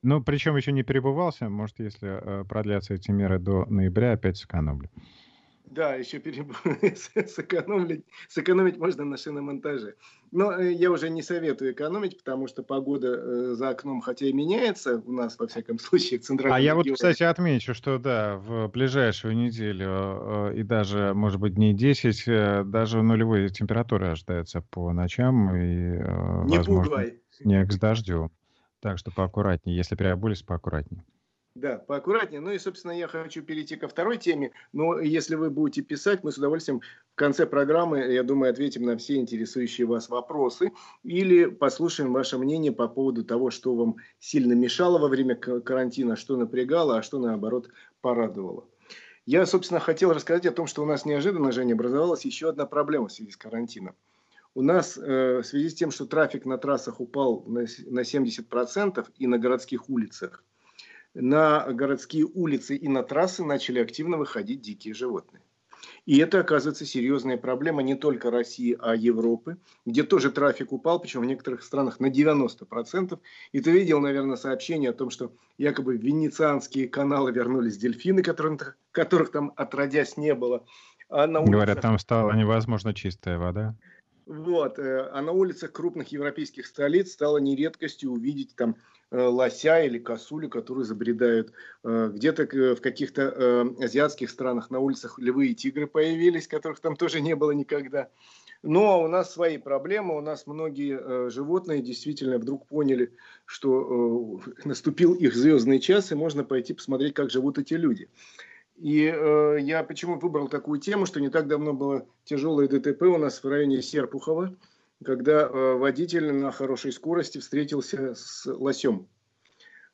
[0.02, 1.48] Ну, причем еще не перебывался.
[1.48, 4.90] Может, если продлятся эти меры до ноября, опять сэкономлю.
[5.66, 6.52] Да, еще переб...
[7.28, 9.96] сэкономить, сэкономить можно на шиномонтаже.
[10.30, 14.32] Но э, я уже не советую экономить, потому что погода э, за окном, хотя и
[14.32, 18.36] меняется у нас, во всяком случае, в центральном А я вот, кстати, отмечу, что да,
[18.36, 24.92] в ближайшую неделю э, и даже, может быть, дней 10, даже нулевые температуры ожидаются по
[24.92, 25.54] ночам.
[25.56, 25.98] И,
[26.48, 27.20] не возможно, пугай.
[27.30, 28.30] снег с дождем.
[28.80, 29.76] Так что поаккуратнее.
[29.76, 31.02] Если переобулись, поаккуратнее.
[31.56, 32.42] Да, поаккуратнее.
[32.42, 34.52] Ну и, собственно, я хочу перейти ко второй теме.
[34.74, 38.98] Но если вы будете писать, мы с удовольствием в конце программы, я думаю, ответим на
[38.98, 40.72] все интересующие вас вопросы.
[41.02, 46.36] Или послушаем ваше мнение по поводу того, что вам сильно мешало во время карантина, что
[46.36, 47.70] напрягало, а что, наоборот,
[48.02, 48.68] порадовало.
[49.24, 53.08] Я, собственно, хотел рассказать о том, что у нас неожиданно, Женя, образовалась еще одна проблема
[53.08, 53.94] в связи с карантином.
[54.54, 59.06] У нас э, в связи с тем, что трафик на трассах упал на, на 70%
[59.16, 60.44] и на городских улицах–
[61.20, 65.42] на городские улицы и на трассы начали активно выходить дикие животные.
[66.04, 71.22] И это, оказывается, серьезная проблема не только России, а Европы, где тоже трафик упал, причем
[71.22, 73.18] в некоторых странах на 90%.
[73.52, 78.78] И ты видел, наверное, сообщение о том, что якобы в венецианские каналы вернулись дельфины, которых,
[78.92, 80.64] которых там отродясь не было.
[81.08, 81.54] А на улицах...
[81.54, 83.74] Говорят, там стала невозможно чистая вода.
[84.26, 84.78] Вот.
[84.78, 88.76] Э, а на улицах крупных европейских столиц стало нередкостью увидеть там
[89.12, 91.52] Э, лося или косулю, которые забредают.
[91.84, 97.20] Э, где-то в каких-то азиатских странах на улицах львы и тигры появились, которых там тоже
[97.20, 98.08] не было никогда.
[98.62, 105.36] Но у нас свои проблемы, у нас многие животные действительно вдруг поняли, что наступил их
[105.36, 108.08] звездный час, и можно пойти посмотреть, как живут эти люди.
[108.76, 113.18] И э, я почему выбрал такую тему, что не так давно было тяжелое ДТП у
[113.18, 114.54] нас в районе Серпухова
[115.04, 119.08] когда э, водитель на хорошей скорости встретился с лосем,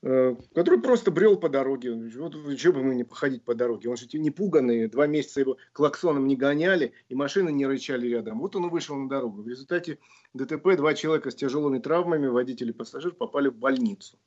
[0.03, 1.93] э, который просто брел по дороге.
[2.17, 3.89] Вот что бы ему не походить по дороге.
[3.89, 8.41] Он же не пуганный, два месяца его клаксоном не гоняли, и машины не рычали рядом.
[8.41, 9.43] Вот он и вышел на дорогу.
[9.43, 9.99] В результате
[10.35, 14.19] ДТП два человека с тяжелыми травмами, водитель и пассажир, попали в больницу.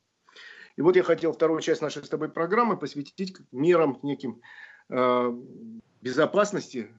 [0.77, 4.41] И вот я хотел вторую часть нашей с тобой программы посвятить мерам неким
[4.89, 5.33] э,
[6.01, 6.89] безопасности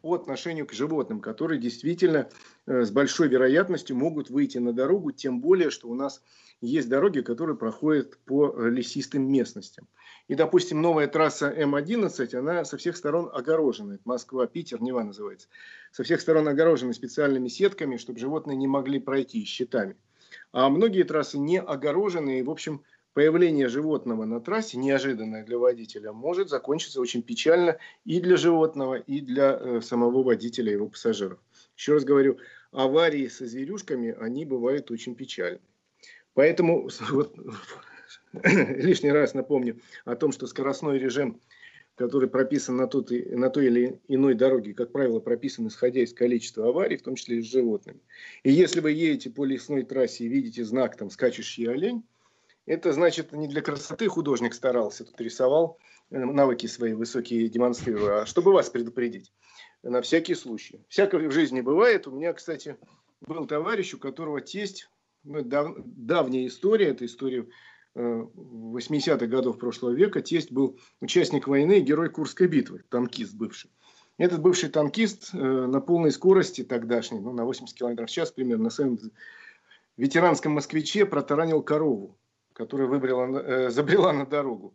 [0.00, 2.28] по отношению к животным, которые действительно
[2.66, 6.22] э, с большой вероятностью могут выйти на дорогу, тем более, что у нас
[6.60, 9.86] есть дороги, которые проходят по э, лесистым местностям.
[10.28, 13.94] И, допустим, новая трасса М11, она со всех сторон огорожена.
[13.94, 15.48] Это Москва, Питер, Нева называется.
[15.90, 19.96] Со всех сторон огорожены специальными сетками, чтобы животные не могли пройти щитами.
[20.52, 22.82] А многие трассы не огорожены, и, в общем,
[23.14, 29.20] появление животного на трассе, неожиданное для водителя, может закончиться очень печально и для животного, и
[29.20, 31.38] для э, самого водителя его пассажиров.
[31.76, 32.38] Еще раз говорю,
[32.70, 35.60] аварии со зверюшками, они бывают очень печальны.
[36.34, 37.36] Поэтому вот,
[38.42, 41.40] лишний раз напомню о том, что скоростной режим,
[41.94, 46.68] который прописан на, тот, на той или иной дороге, как правило, прописан исходя из количества
[46.68, 48.00] аварий, в том числе и с животными.
[48.42, 52.02] И если вы едете по лесной трассе и видите знак там «скачущий олень»,
[52.66, 55.78] это значит, не для красоты художник старался, тут рисовал,
[56.10, 59.32] э, навыки свои высокие демонстрируя, а чтобы вас предупредить.
[59.82, 60.84] На всякий случай.
[60.88, 62.06] Всякое в жизни бывает.
[62.06, 62.76] У меня, кстати,
[63.20, 64.88] был товарищ, у которого тесть,
[65.24, 67.48] ну, дав, давняя история, это история
[67.96, 73.70] 80-х э, годов прошлого века, тесть был участник войны, герой Курской битвы, танкист бывший.
[74.18, 78.64] Этот бывший танкист э, на полной скорости тогдашней, ну, на 80 км в час примерно,
[78.64, 78.98] на своем
[79.96, 82.16] ветеранском москвиче протаранил корову
[82.62, 84.74] которая выбрала, э, забрела на дорогу.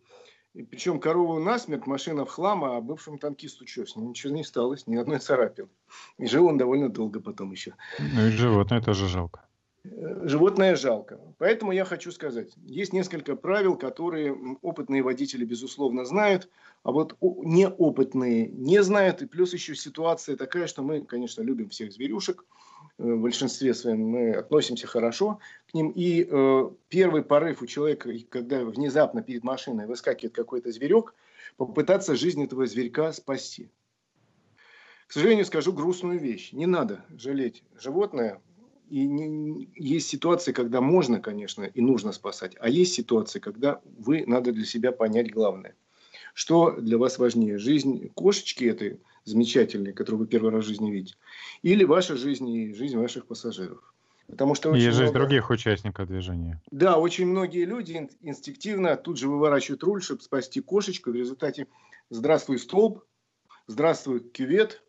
[0.54, 4.44] И причем корову насмерть, машина в хлам, а бывшему танкисту что, с ним ничего не
[4.44, 5.70] сталось, ни одной царапины.
[6.18, 7.76] И жил он довольно долго потом еще.
[8.00, 9.42] Ну и животное тоже жалко.
[9.86, 11.20] Э, животное жалко.
[11.38, 16.50] Поэтому я хочу сказать, есть несколько правил, которые опытные водители, безусловно, знают,
[16.84, 19.22] а вот неопытные не знают.
[19.22, 22.46] И плюс еще ситуация такая, что мы, конечно, любим всех зверюшек–
[22.98, 25.90] в большинстве своем мы относимся хорошо к ним.
[25.90, 31.14] И э, первый порыв у человека, когда внезапно перед машиной выскакивает какой-то зверек,
[31.58, 33.70] попытаться жизнь этого зверька спасти.
[35.08, 36.52] К сожалению, скажу грустную вещь.
[36.52, 38.42] Не надо жалеть животное.
[38.90, 42.56] И не, есть ситуации, когда можно, конечно, и нужно спасать.
[42.60, 45.76] А есть ситуации, когда вы надо для себя понять главное.
[46.38, 47.58] Что для вас важнее?
[47.58, 51.16] Жизнь кошечки этой замечательной, которую вы первый раз в жизни видите,
[51.64, 53.92] или ваша жизнь и жизнь ваших пассажиров?
[54.28, 55.18] Потому что и жизнь много...
[55.18, 56.62] других участников движения.
[56.70, 61.10] Да, очень многие люди инстинктивно тут же выворачивают руль, чтобы спасти кошечку.
[61.10, 61.66] В результате
[62.12, 63.04] «Здравствуй, столб»,
[63.66, 64.84] «Здравствуй, кювет»,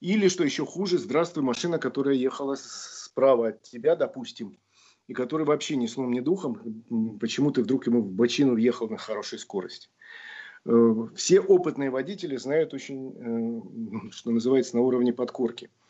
[0.00, 4.58] или, что еще хуже, «Здравствуй, машина, которая ехала справа от тебя, допустим,
[5.06, 8.96] и который вообще ни сном, ни духом, почему ты вдруг ему в бочину въехал на
[8.96, 9.90] хорошей скорости».
[10.68, 13.14] Э, все опытные водители знают очень,
[14.06, 15.70] э, что называется, на уровне подкорки–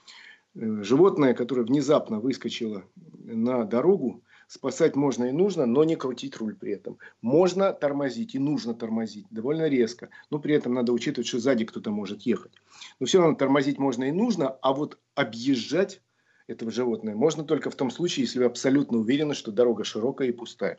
[0.54, 2.84] Э, животное, которое внезапно выскочило
[3.24, 6.98] на дорогу, спасать можно и нужно, но не крутить руль при этом.
[7.20, 11.90] Можно тормозить и нужно тормозить довольно резко, но при этом надо учитывать, что сзади кто-то
[11.90, 12.52] может ехать.
[12.98, 16.00] Но все равно тормозить можно и нужно, а вот объезжать
[16.46, 20.32] этого животное можно только в том случае, если вы абсолютно уверены, что дорога широкая и
[20.32, 20.78] пустая.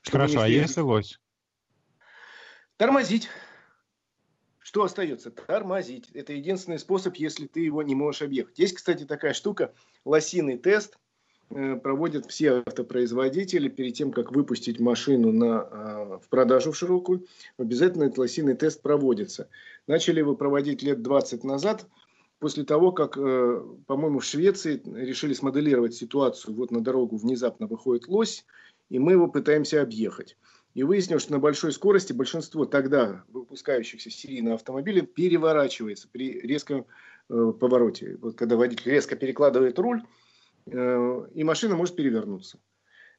[0.00, 1.20] Чтобы Хорошо, а если лось?
[2.76, 3.28] Тормозить.
[4.58, 5.30] Что остается?
[5.30, 6.10] Тормозить.
[6.12, 8.58] Это единственный способ, если ты его не можешь объехать.
[8.58, 9.72] Есть, кстати, такая штука,
[10.04, 10.98] лосиный тест
[11.50, 17.26] э, проводят все автопроизводители перед тем, как выпустить машину на, э, в продажу в широкую.
[17.56, 19.48] Обязательно этот лосиный тест проводится.
[19.86, 21.86] Начали его проводить лет 20 назад,
[22.40, 26.54] после того, как, э, по-моему, в Швеции решили смоделировать ситуацию.
[26.54, 28.44] Вот на дорогу внезапно выходит лось,
[28.90, 30.36] и мы его пытаемся объехать.
[30.76, 36.86] И выяснилось, что на большой скорости большинство тогда выпускающихся серийно автомобилей переворачивается при резком
[37.30, 38.18] э, повороте.
[38.20, 40.02] Вот когда водитель резко перекладывает руль,
[40.66, 42.58] э, и машина может перевернуться.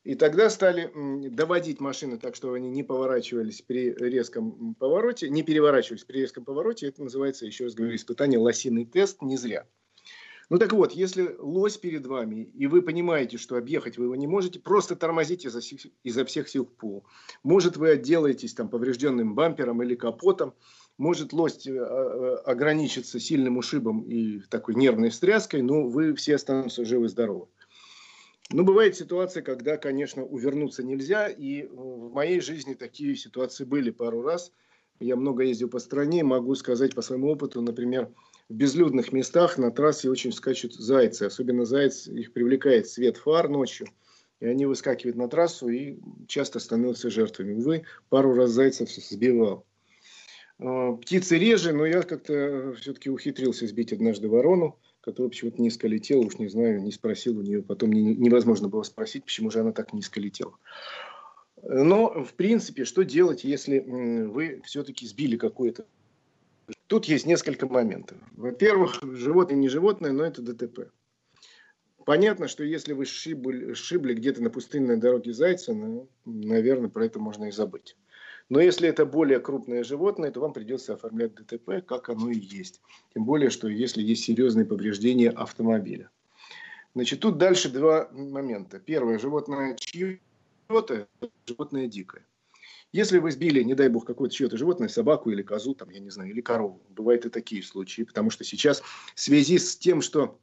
[0.04, 0.91] И тогда стали
[1.30, 6.89] доводить машины так, чтобы они не поворачивались при резком повороте, не переворачивались при резком повороте.
[6.89, 9.65] Это называется, еще раз говорю, испытание лосиный тест не зря.
[10.50, 14.28] Ну так вот, если лось перед вами, и вы понимаете, что объехать вы его не
[14.28, 17.06] можете, просто тормозите изо всех, изо всех сил в пол.
[17.44, 20.54] Может, вы отделаетесь там поврежденным бампером или капотом,
[20.98, 26.86] может лось э, э, ограничится сильным ушибом и такой нервной встряской, но вы все останутся
[26.86, 27.48] живы-здоровы.
[28.50, 34.22] Ну, бывает ситуация, когда, конечно, увернуться нельзя, и в моей жизни такие ситуации были пару
[34.22, 34.54] раз.
[35.02, 38.10] Я много ездил по стране, могу сказать по своему опыту, например,
[38.50, 41.24] в безлюдных местах на трассе очень скачут зайцы.
[41.24, 43.88] Особенно заяц, их привлекает свет фар ночью.
[44.40, 47.56] И они выскакивают на трассу и часто становятся жертвами.
[47.56, 49.66] Увы, пару раз зайцев сбивал.
[50.60, 56.22] А, птицы реже, но я как-то все-таки ухитрился сбить однажды ворону, которая почему-то низко летела,
[56.22, 57.64] уж не знаю, не спросил у нее.
[57.64, 60.54] Потом невозможно было спросить, почему же она так низко летела.
[61.64, 65.86] Но, в принципе, что делать, если вы все-таки сбили какое-то
[66.88, 68.17] Тут есть несколько моментов.
[68.32, 70.91] Во-первых, животное не животное, но это ДТП.
[72.06, 77.19] Понятно, что если вы шибли, шибли где-то на пустынной дороге зайца, ну, наверное, про это
[77.19, 77.97] можно и забыть.
[78.47, 82.80] Но если это более крупное животное, то вам придется оформлять ДТП, как оно и есть.
[83.13, 86.10] Тем более, что если есть серьезные повреждения автомобиля.
[86.95, 88.80] Значит, тут дальше два момента.
[88.80, 91.08] Первое, животное чье-то,
[91.45, 92.25] животное дикое.
[92.93, 96.10] Если вы сбили, не дай бог, какое-то чье-то животное, собаку или козу, там, я не
[96.10, 98.82] знаю, или корову, бывают и такие случаи, потому что сейчас
[99.13, 100.39] в связи с тем, что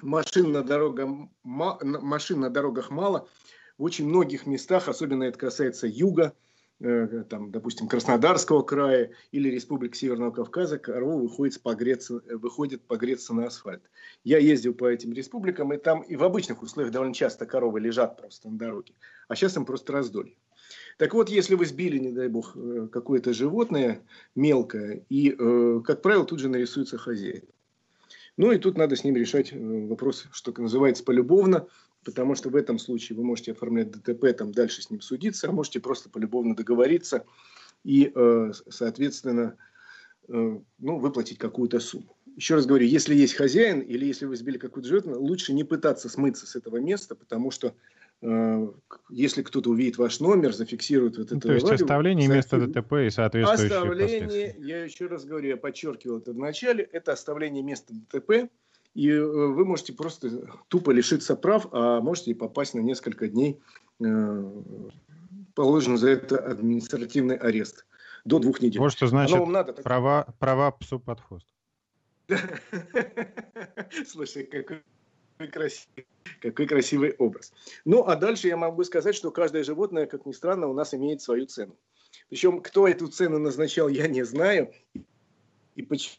[0.00, 1.08] машин на, дорогах,
[1.42, 3.28] машин на дорогах мало,
[3.76, 6.32] в очень многих местах, особенно это касается юга,
[6.80, 13.46] э, там, допустим, Краснодарского края или Республики Северного Кавказа, корова выходит погреться, выходит погреться на
[13.46, 13.82] асфальт.
[14.24, 18.16] Я ездил по этим республикам, и там и в обычных условиях довольно часто коровы лежат
[18.16, 18.94] просто на дороге,
[19.28, 20.36] а сейчас им просто раздолье.
[20.96, 24.02] Так вот, если вы сбили, не дай бог, э, какое-то животное
[24.34, 27.44] мелкое, и, э, как правило, тут же нарисуется хозяин.
[28.36, 31.66] Ну и тут надо с ним решать э, вопрос, что называется, полюбовно,
[32.04, 35.52] потому что в этом случае вы можете оформлять ДТП, там дальше с ним судиться, а
[35.52, 37.24] можете просто полюбовно договориться
[37.84, 38.12] и,
[38.68, 39.56] соответственно,
[40.28, 42.16] ну, выплатить какую-то сумму.
[42.36, 46.08] Еще раз говорю, если есть хозяин или если вы сбили какое-то животное, лучше не пытаться
[46.08, 47.74] смыться с этого места, потому что
[48.22, 51.40] если кто-то увидит ваш номер, зафиксирует вот это.
[51.40, 56.32] То есть оставление места ДТП и соответствующие Оставление, я еще раз говорю, я подчеркивал это
[56.32, 58.50] в начале, это оставление места ДТП,
[58.94, 63.60] и э, вы можете просто тупо лишиться прав, а можете попасть на несколько дней,
[64.02, 64.52] э,
[65.54, 67.84] положен за это административный арест
[68.24, 68.80] до двух недель.
[68.80, 71.46] Вот что значит надо, права, права псу под хвост.
[74.06, 74.82] Слушай, какой
[75.36, 76.06] какой красивый,
[76.40, 77.52] какой красивый образ.
[77.84, 81.20] Ну, а дальше я могу сказать, что каждое животное, как ни странно, у нас имеет
[81.20, 81.76] свою цену.
[82.28, 84.72] Причем, кто эту цену назначал, я не знаю.
[85.74, 86.16] И почему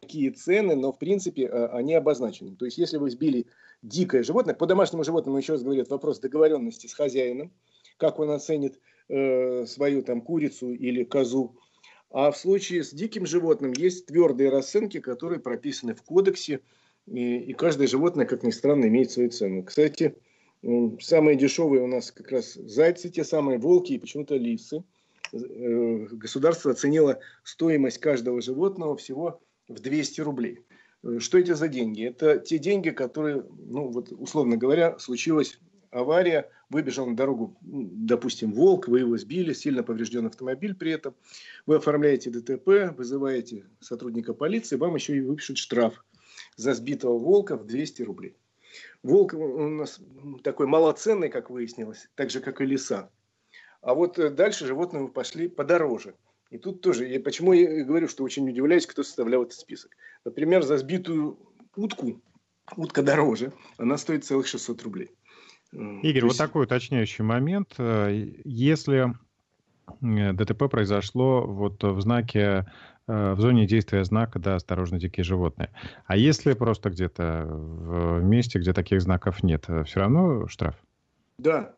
[0.00, 2.56] такие цены, но, в принципе, а, они обозначены.
[2.56, 3.46] То есть, если вы сбили
[3.82, 7.52] дикое животное, по домашнему животному, еще раз говорю, вопрос договоренности с хозяином,
[7.96, 8.78] как он оценит
[9.08, 11.56] э, свою там курицу или козу.
[12.10, 16.60] А в случае с диким животным есть твердые расценки, которые прописаны в кодексе,
[17.06, 19.62] и, и каждое животное, как ни странно, имеет свою цену.
[19.62, 20.14] Кстати,
[21.00, 24.84] самые дешевые у нас как раз зайцы, те самые волки и почему-то лисы.
[25.32, 30.60] Э, государство оценило стоимость каждого животного всего в 200 рублей.
[31.02, 32.06] Э, что это за деньги?
[32.06, 35.58] Это те деньги, которые, ну вот условно говоря, случилась
[35.90, 41.14] авария, выбежал на дорогу, допустим, волк, вы его сбили, сильно поврежден автомобиль при этом.
[41.66, 46.04] Вы оформляете ДТП, вызываете сотрудника полиции, вам еще и выпишут штраф
[46.56, 48.36] за сбитого волка в 200 рублей.
[49.02, 50.00] Волк у нас
[50.42, 53.10] такой малоценный, как выяснилось, так же, как и лиса.
[53.82, 56.14] А вот э, дальше животные пошли подороже.
[56.50, 59.96] И тут тоже, я, почему я говорю, что очень удивляюсь, кто составлял этот список.
[60.24, 61.38] Например, за сбитую
[61.76, 62.20] утку,
[62.76, 65.10] утка дороже, она стоит целых 600 рублей.
[65.72, 67.74] Игорь, вот такой уточняющий момент.
[67.78, 68.10] Э,
[68.44, 69.14] если
[70.02, 72.66] э, ДТП произошло вот в знаке,
[73.06, 75.70] в зоне действия знака, да, осторожно, дикие животные.
[76.06, 80.76] А если просто где-то в месте, где таких знаков нет, все равно штраф?
[81.38, 81.74] Да,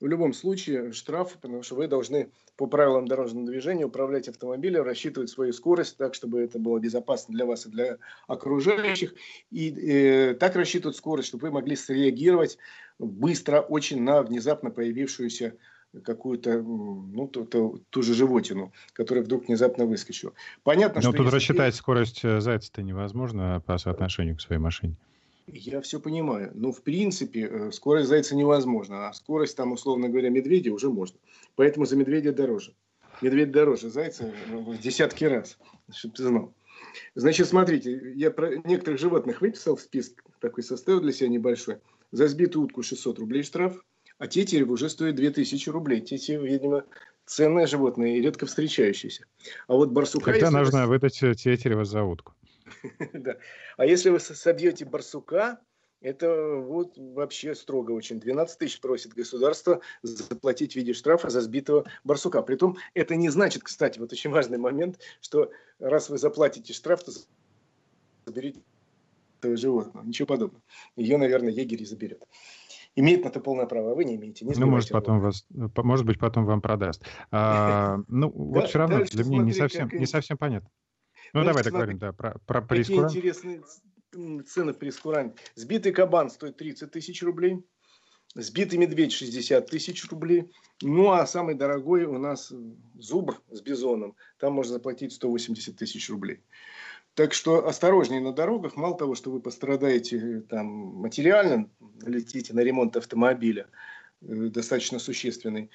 [0.00, 5.30] в любом случае штраф, потому что вы должны по правилам дорожного движения управлять автомобилем, рассчитывать
[5.30, 7.96] свою скорость так, чтобы это было безопасно для вас и для
[8.26, 9.14] окружающих.
[9.50, 12.58] И э, так рассчитывать скорость, чтобы вы могли среагировать
[12.98, 15.56] быстро очень на внезапно появившуюся
[16.04, 20.32] какую-то, ну, ту, ту, ту же животину, которая вдруг внезапно выскочила.
[20.62, 21.24] Понятно, Но что...
[21.24, 21.78] тут рассчитать ты...
[21.78, 24.96] скорость э, зайца-то невозможно по соотношению к своей машине.
[25.46, 26.50] Я все понимаю.
[26.54, 29.08] Но, в принципе, э, скорость зайца невозможна.
[29.08, 31.18] А скорость, там, условно говоря, медведя уже можно.
[31.54, 32.74] Поэтому за медведя дороже.
[33.22, 35.58] Медведь дороже зайца в десятки раз.
[35.90, 36.52] Чтобы ты знал.
[37.14, 41.78] Значит, смотрите, я про некоторых животных выписал в список, такой составил для себя небольшой.
[42.12, 43.84] За сбитую утку 600 рублей штраф,
[44.18, 46.00] а тетерев уже стоит 2000 рублей.
[46.00, 46.84] Тетерев, видимо,
[47.26, 49.26] ценное животное и редко встречающееся.
[49.66, 50.32] А вот барсука...
[50.32, 52.34] Когда нужно выдать тетерева за утку?
[53.12, 53.36] да.
[53.76, 55.60] А если вы собьете барсука,
[56.00, 58.20] это вот вообще строго очень.
[58.20, 62.42] 12 тысяч просит государство заплатить в виде штрафа за сбитого барсука.
[62.42, 67.12] Притом это не значит, кстати, вот очень важный момент, что раз вы заплатите штраф, то
[68.26, 68.60] заберите
[69.42, 70.02] животное.
[70.04, 70.62] Ничего подобного.
[70.96, 72.22] Ее, наверное, егерь заберет.
[72.98, 74.46] Имеет на это полное право, а вы не имеете.
[74.46, 77.04] Не ну, может, потом вас, может быть, потом вам продаст.
[77.30, 80.70] А, ну, вот все равно для меня не совсем, не совсем понятно.
[81.34, 83.12] Ну, давай договорим, да, про, про прескурант.
[83.12, 83.62] Какие интересные
[84.44, 85.36] цены в прескуранте.
[85.54, 87.62] Сбитый кабан стоит 30 тысяч рублей.
[88.34, 90.50] Сбитый медведь 60 тысяч рублей.
[90.82, 92.52] Ну, а самый дорогой у нас
[92.94, 94.14] зубр с бизоном.
[94.38, 96.42] Там можно заплатить 180 тысяч рублей.
[97.16, 98.76] Так что осторожнее на дорогах.
[98.76, 101.68] Мало того, что вы пострадаете там материально,
[102.02, 103.66] летите на ремонт автомобиля,
[104.22, 105.70] э, достаточно существенный,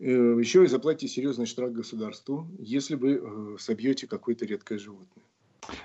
[0.00, 5.24] Э, еще и заплатите серьезный штраф государству, если вы э, собьете какое-то редкое животное.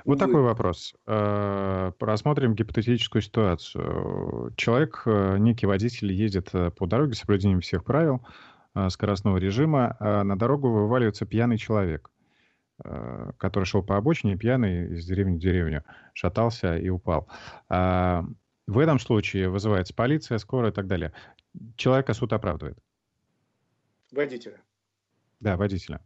[0.06, 0.94] Вот такой вопрос.
[1.08, 4.54] Э, просмотрим гипотетическую ситуацию.
[4.56, 8.22] Человек, некий водитель, едет по дороге с соблюдением всех правил
[8.90, 9.98] скоростного режима.
[10.00, 12.10] А на дорогу вываливается пьяный человек,
[13.38, 17.28] который шел по обочине, пьяный из деревни в деревню, шатался и упал.
[17.70, 18.26] А,
[18.68, 21.14] в этом случае вызывается полиция, скорая и так далее.
[21.76, 22.78] Человека суд оправдывает.
[24.12, 24.62] Водителя.
[25.40, 26.00] Да, водителя.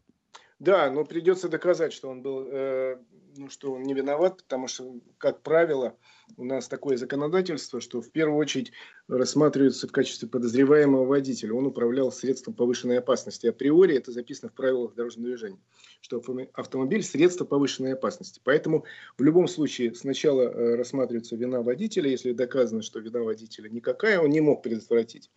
[0.60, 2.98] Да, но придется доказать, что он был, э,
[3.36, 5.96] ну, что он не виноват, потому что, как правило,
[6.36, 8.72] у нас такое законодательство, что в первую очередь
[9.08, 11.54] рассматривается в качестве подозреваемого водителя.
[11.54, 13.46] Он управлял средством повышенной опасности.
[13.46, 15.62] Априори это записано в правилах дорожного движения,
[16.02, 18.42] что автомобиль– средство повышенной опасности.
[18.44, 18.84] Поэтому
[19.20, 22.10] в любом случае сначала э, рассматривается вина водителя.
[22.10, 25.30] Если доказано, что вина водителя никакая, он не мог предотвратить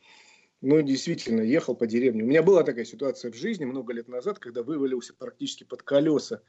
[0.63, 2.23] ну, действительно, ехал по деревне.
[2.23, 6.43] У меня была такая ситуация в жизни много лет назад, когда вывалился практически под колеса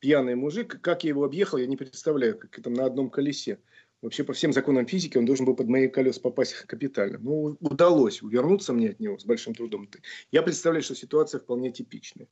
[0.00, 0.80] пьяный мужик.
[0.82, 3.58] Как я его объехал, я не представляю, как это на одном колесе.
[4.02, 7.18] Вообще, по всем законам физики, он должен был под мои колеса попасть капитально.
[7.22, 9.88] Ну, удалось увернуться мне от него с большим трудом.
[10.30, 12.28] Я представляю, что ситуация вполне типичная.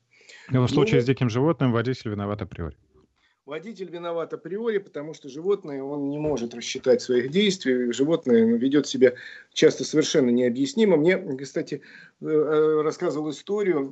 [0.51, 2.77] Но в случае ну, с диким животным водитель виноват априори.
[3.45, 7.91] Водитель виноват априори, потому что животное, он не может рассчитать своих действий.
[7.91, 9.15] Животное ну, ведет себя
[9.51, 10.95] часто совершенно необъяснимо.
[10.95, 11.81] Мне, кстати,
[12.21, 13.91] э, э, рассказывал историю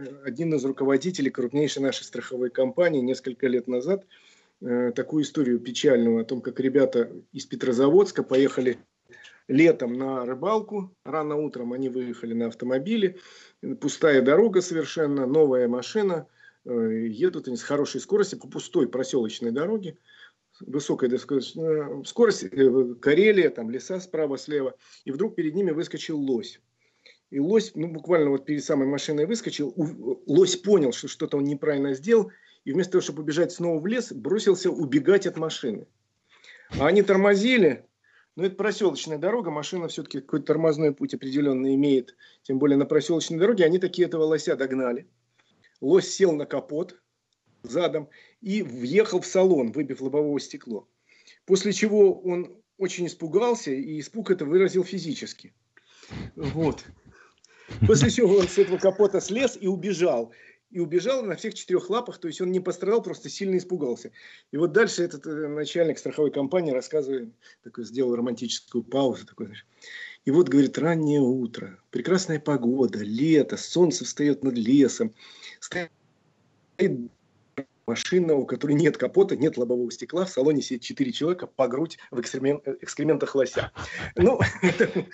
[0.00, 4.06] э, один из руководителей крупнейшей нашей страховой компании несколько лет назад.
[4.60, 8.78] Такую историю печальную о том, как ребята из Петрозаводска поехали
[9.46, 10.90] летом на рыбалку.
[11.04, 13.18] Рано утром они выехали на автомобиле.
[13.78, 16.26] Пустая дорога совершенно, новая машина–
[16.66, 19.98] едут они с хорошей скоростью по пустой проселочной дороге,
[20.60, 21.18] высокая э,
[22.04, 26.60] скорость, э, Карелия, там леса справа, слева, и вдруг перед ними выскочил лось.
[27.30, 29.74] И лось, ну, буквально вот перед самой машиной выскочил.
[30.26, 32.30] Лось понял, что что-то он неправильно сделал.
[32.64, 35.86] И вместо того, чтобы убежать снова в лес, бросился убегать от машины.
[36.78, 37.84] А они тормозили.
[38.36, 42.14] Но это проселочная дорога, машина все-таки какой-то тормозной путь определенно имеет.
[42.42, 45.08] Тем более на проселочной дороге они такие этого лося догнали.
[45.80, 47.00] Лось сел на капот
[47.62, 48.08] задом
[48.40, 50.88] и въехал в салон, выбив лобовое стекло.
[51.44, 55.52] После чего он очень испугался, и испуг это выразил физически.
[56.34, 56.84] Вот.
[57.86, 60.32] После чего он с этого капота слез и убежал.
[60.70, 64.10] И убежал на всех четырех лапах, то есть он не пострадал, просто сильно испугался.
[64.50, 69.54] И вот дальше этот э, начальник страховой компании рассказывает, такой сделал романтическую паузу, такой,
[70.26, 75.14] и вот, говорит, раннее утро, прекрасная погода, лето, солнце встает над лесом,
[75.60, 75.90] стоит
[77.86, 81.98] машина, у которой нет капота, нет лобового стекла, в салоне сидит четыре человека по грудь
[82.10, 83.70] в экскрементах лося.
[84.16, 85.04] Ну, это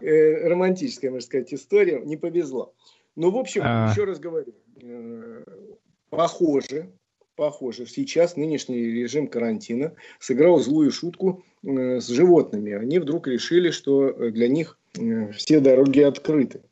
[0.00, 2.74] э, романтическая, можно сказать, история, не повезло.
[3.14, 3.90] Ну, в общем, а...
[3.90, 5.44] еще раз говорю, э,
[6.08, 6.90] похоже,
[7.36, 12.72] похоже, сейчас нынешний режим карантина сыграл злую шутку э, с животными.
[12.72, 14.78] Они вдруг решили, что для них
[15.34, 16.62] все дороги открыты.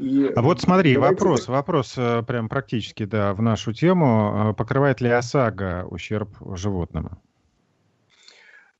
[0.00, 1.48] И а вот смотри, вопрос, так...
[1.50, 4.50] вопрос э, прям практически, да, в нашу тему.
[4.50, 7.18] Э, покрывает ли ОСАГО ущерб животным?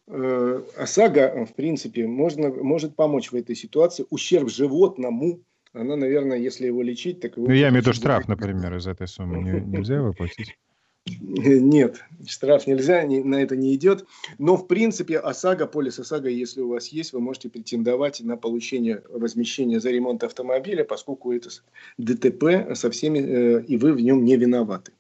[0.06, 4.06] Э, ОСАГО, в принципе, можно, может помочь в этой ситуации.
[4.08, 5.40] Ущерб животному,
[5.74, 7.48] она, наверное, если его лечить, так его...
[7.48, 10.56] Ну, я имею в виду штраф, например, из этой суммы нельзя выплатить?
[11.20, 14.06] Нет, штраф нельзя, на это не идет.
[14.38, 19.02] Но, в принципе, ОСАГО, полис ОСАГО, если у вас есть, вы можете претендовать на получение
[19.08, 21.50] возмещения за ремонт автомобиля, поскольку это
[21.98, 24.92] ДТП со всеми, э, и вы в нем не виноваты.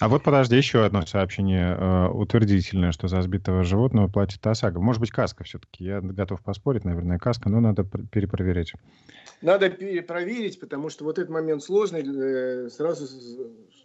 [0.00, 4.80] А вот подожди, еще одно сообщение э, утвердительное, что за сбитого животного платит ОСАГО.
[4.80, 5.84] Может быть, каска все-таки.
[5.84, 8.72] Я готов поспорить, наверное, каска, но надо перепроверять.
[9.42, 12.02] Надо перепроверить, потому что вот этот момент сложный.
[12.02, 13.06] Э, сразу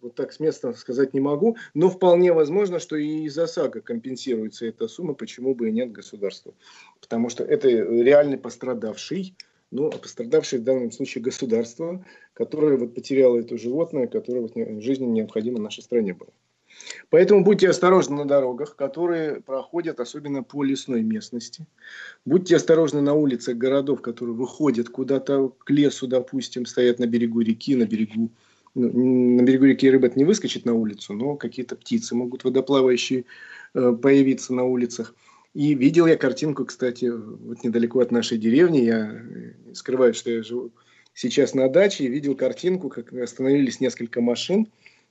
[0.01, 1.57] вот так с места сказать не могу.
[1.73, 5.15] Но вполне возможно, что и из ОСАГО компенсируется эта сумма.
[5.15, 6.53] Почему бы и нет государства?
[7.01, 9.35] Потому что это реальный пострадавший
[9.75, 12.03] ну, а пострадавшее в данном случае государство,
[12.33, 16.29] которое вот потеряло это животное, которое вот жизни необходимо нашей стране было.
[17.09, 21.65] Поэтому будьте осторожны на дорогах, которые проходят особенно по лесной местности.
[22.25, 27.75] Будьте осторожны на улицах городов, которые выходят куда-то к лесу, допустим, стоят на берегу реки,
[27.75, 28.31] на берегу
[28.75, 33.23] ну, на берегу реки рыба не выскочит на улицу, но какие-то птицы могут водоплавающие
[33.73, 35.15] э, появиться на улицах.
[35.55, 38.79] И видел я картинку, кстати, вот недалеко от нашей деревни.
[38.79, 39.23] Я
[39.73, 40.71] скрываю, что я живу
[41.13, 42.03] сейчас на даче.
[42.03, 44.67] И видел картинку, как остановились несколько машин.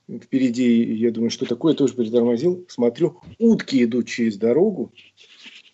[0.07, 2.63] Впереди, я думаю, что такое, тоже притормозил.
[2.69, 4.93] Смотрю, утки идут через дорогу.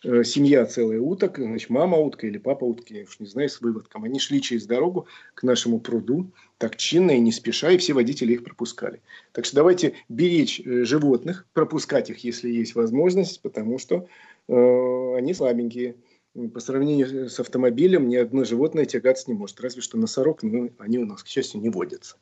[0.04, 3.62] Э, семья целая уток, значит, мама утка или папа утки, я уж не знаю, с
[3.62, 4.04] выводком.
[4.04, 5.06] Они шли через дорогу
[5.36, 9.02] к нашему пруду, так чинно и не спеша, и все водители их пропускали.
[9.32, 14.08] Так что давайте беречь э, животных, пропускать их, если есть возможность, потому что
[14.48, 15.96] Э, они слабенькие.
[16.54, 19.60] По сравнению с автомобилем ни одно животное тягаться не может.
[19.60, 22.16] Разве что носорог, но они у нас, к счастью, не водятся.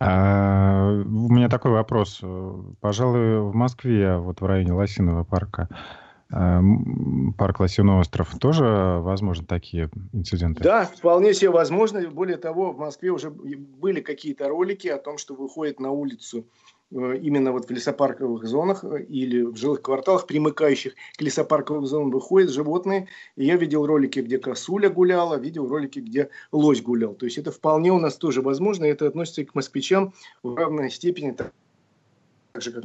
[0.00, 2.20] А, у меня такой вопрос.
[2.80, 5.68] Пожалуй, в Москве, вот в районе Лосиного парка,
[6.32, 6.60] э,
[7.38, 10.64] парк Лосиный остров, тоже возможны такие инциденты?
[10.64, 12.00] Да, вполне себе возможно.
[12.10, 16.46] Более того, в Москве уже были какие-то ролики о том, что выходит на улицу
[16.90, 22.50] именно вот в лесопарковых зонах э, или в жилых кварталах, примыкающих к лесопарковым зонам, выходят
[22.50, 23.08] животные.
[23.36, 27.14] И я видел ролики, где косуля гуляла, видел ролики, где лось гулял.
[27.14, 30.12] То есть это вполне у нас тоже возможно, и это относится и к москвичам
[30.42, 31.52] в равной степени, так
[32.56, 32.84] же, как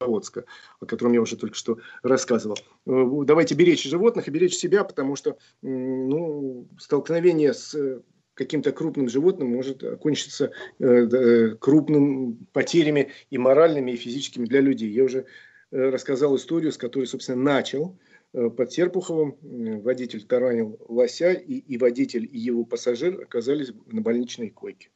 [0.00, 0.46] Заводска,
[0.80, 2.56] о котором я уже только что рассказывал.
[2.86, 8.02] Э, давайте беречь животных и беречь себя, потому что ну, столкновение с
[8.40, 14.90] каким-то крупным животным может окончиться э, э, крупным потерями и моральными, и физическими для людей.
[14.90, 15.26] Я уже
[15.70, 17.98] э, рассказал историю, с которой, собственно, начал
[18.32, 19.36] под Серпуховым.
[19.82, 24.88] Водитель таранил лося, и, и водитель, и его пассажир оказались на больничной койке.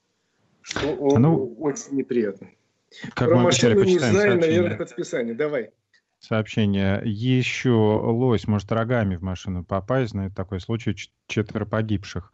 [0.63, 2.49] Что он, ну, очень неприятно.
[3.15, 5.35] Как Про машину не знаю, наверное, под списание.
[5.35, 5.71] Давай
[6.19, 7.03] сообщение.
[7.05, 10.13] Еще лось может рогами в машину попасть.
[10.13, 12.33] Знает такой случай четверо погибших.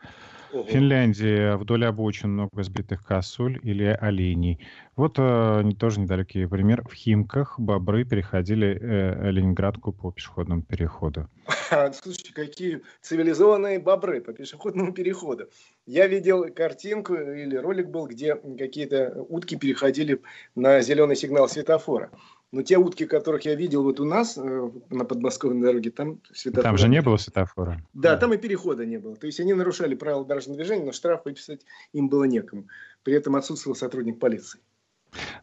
[0.53, 4.59] В Финляндии вдоль обочин много сбитых косуль или оленей.
[4.97, 6.83] Вот э, тоже недалекий пример.
[6.89, 11.29] В Химках бобры переходили э, Ленинградку по пешеходному переходу.
[11.93, 15.49] Слушайте, какие цивилизованные бобры по пешеходному переходу.
[15.87, 20.21] Я видел картинку или ролик был, где какие-то утки переходили
[20.55, 22.11] на зеленый сигнал светофора.
[22.53, 26.65] Но те утки, которых я видел вот у нас э, на подмосковной дороге, там светофора.
[26.65, 27.81] Там же не было светофора.
[27.95, 29.15] Да, там и перехода не было.
[29.15, 32.67] То есть они нарушали правила дорожного движения, но штраф выписать им было некому.
[33.05, 34.61] При этом отсутствовал сотрудник полиции.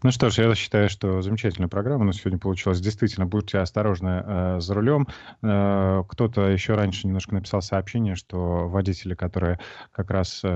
[0.04, 2.80] Ну что ж, я считаю, что замечательная программа у нас сегодня получилась.
[2.80, 5.08] Действительно, будьте осторожны э, за рулем.
[5.42, 9.60] Э, кто-то еще раньше немножко написал сообщение, что водители, которые
[9.92, 10.48] как раз э,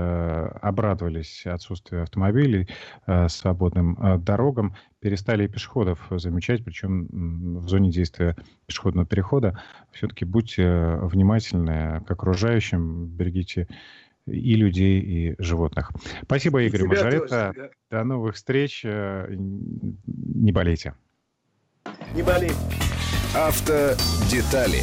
[0.62, 2.68] обрадовались отсутствию автомобилей,
[3.06, 7.08] э, свободным э, дорогам, перестали пешеходов замечать, причем
[7.58, 8.36] в зоне действия
[8.66, 9.60] пешеходного перехода.
[9.90, 13.66] Все-таки будьте внимательны к окружающим, берегите
[14.26, 15.90] и людей, и животных.
[16.22, 17.52] Спасибо, Игорь Мажорета.
[17.56, 17.70] Да.
[17.90, 18.82] До новых встреч.
[18.84, 20.94] Э, не болейте.
[22.14, 22.54] Не болейте.
[23.34, 24.82] Автодетали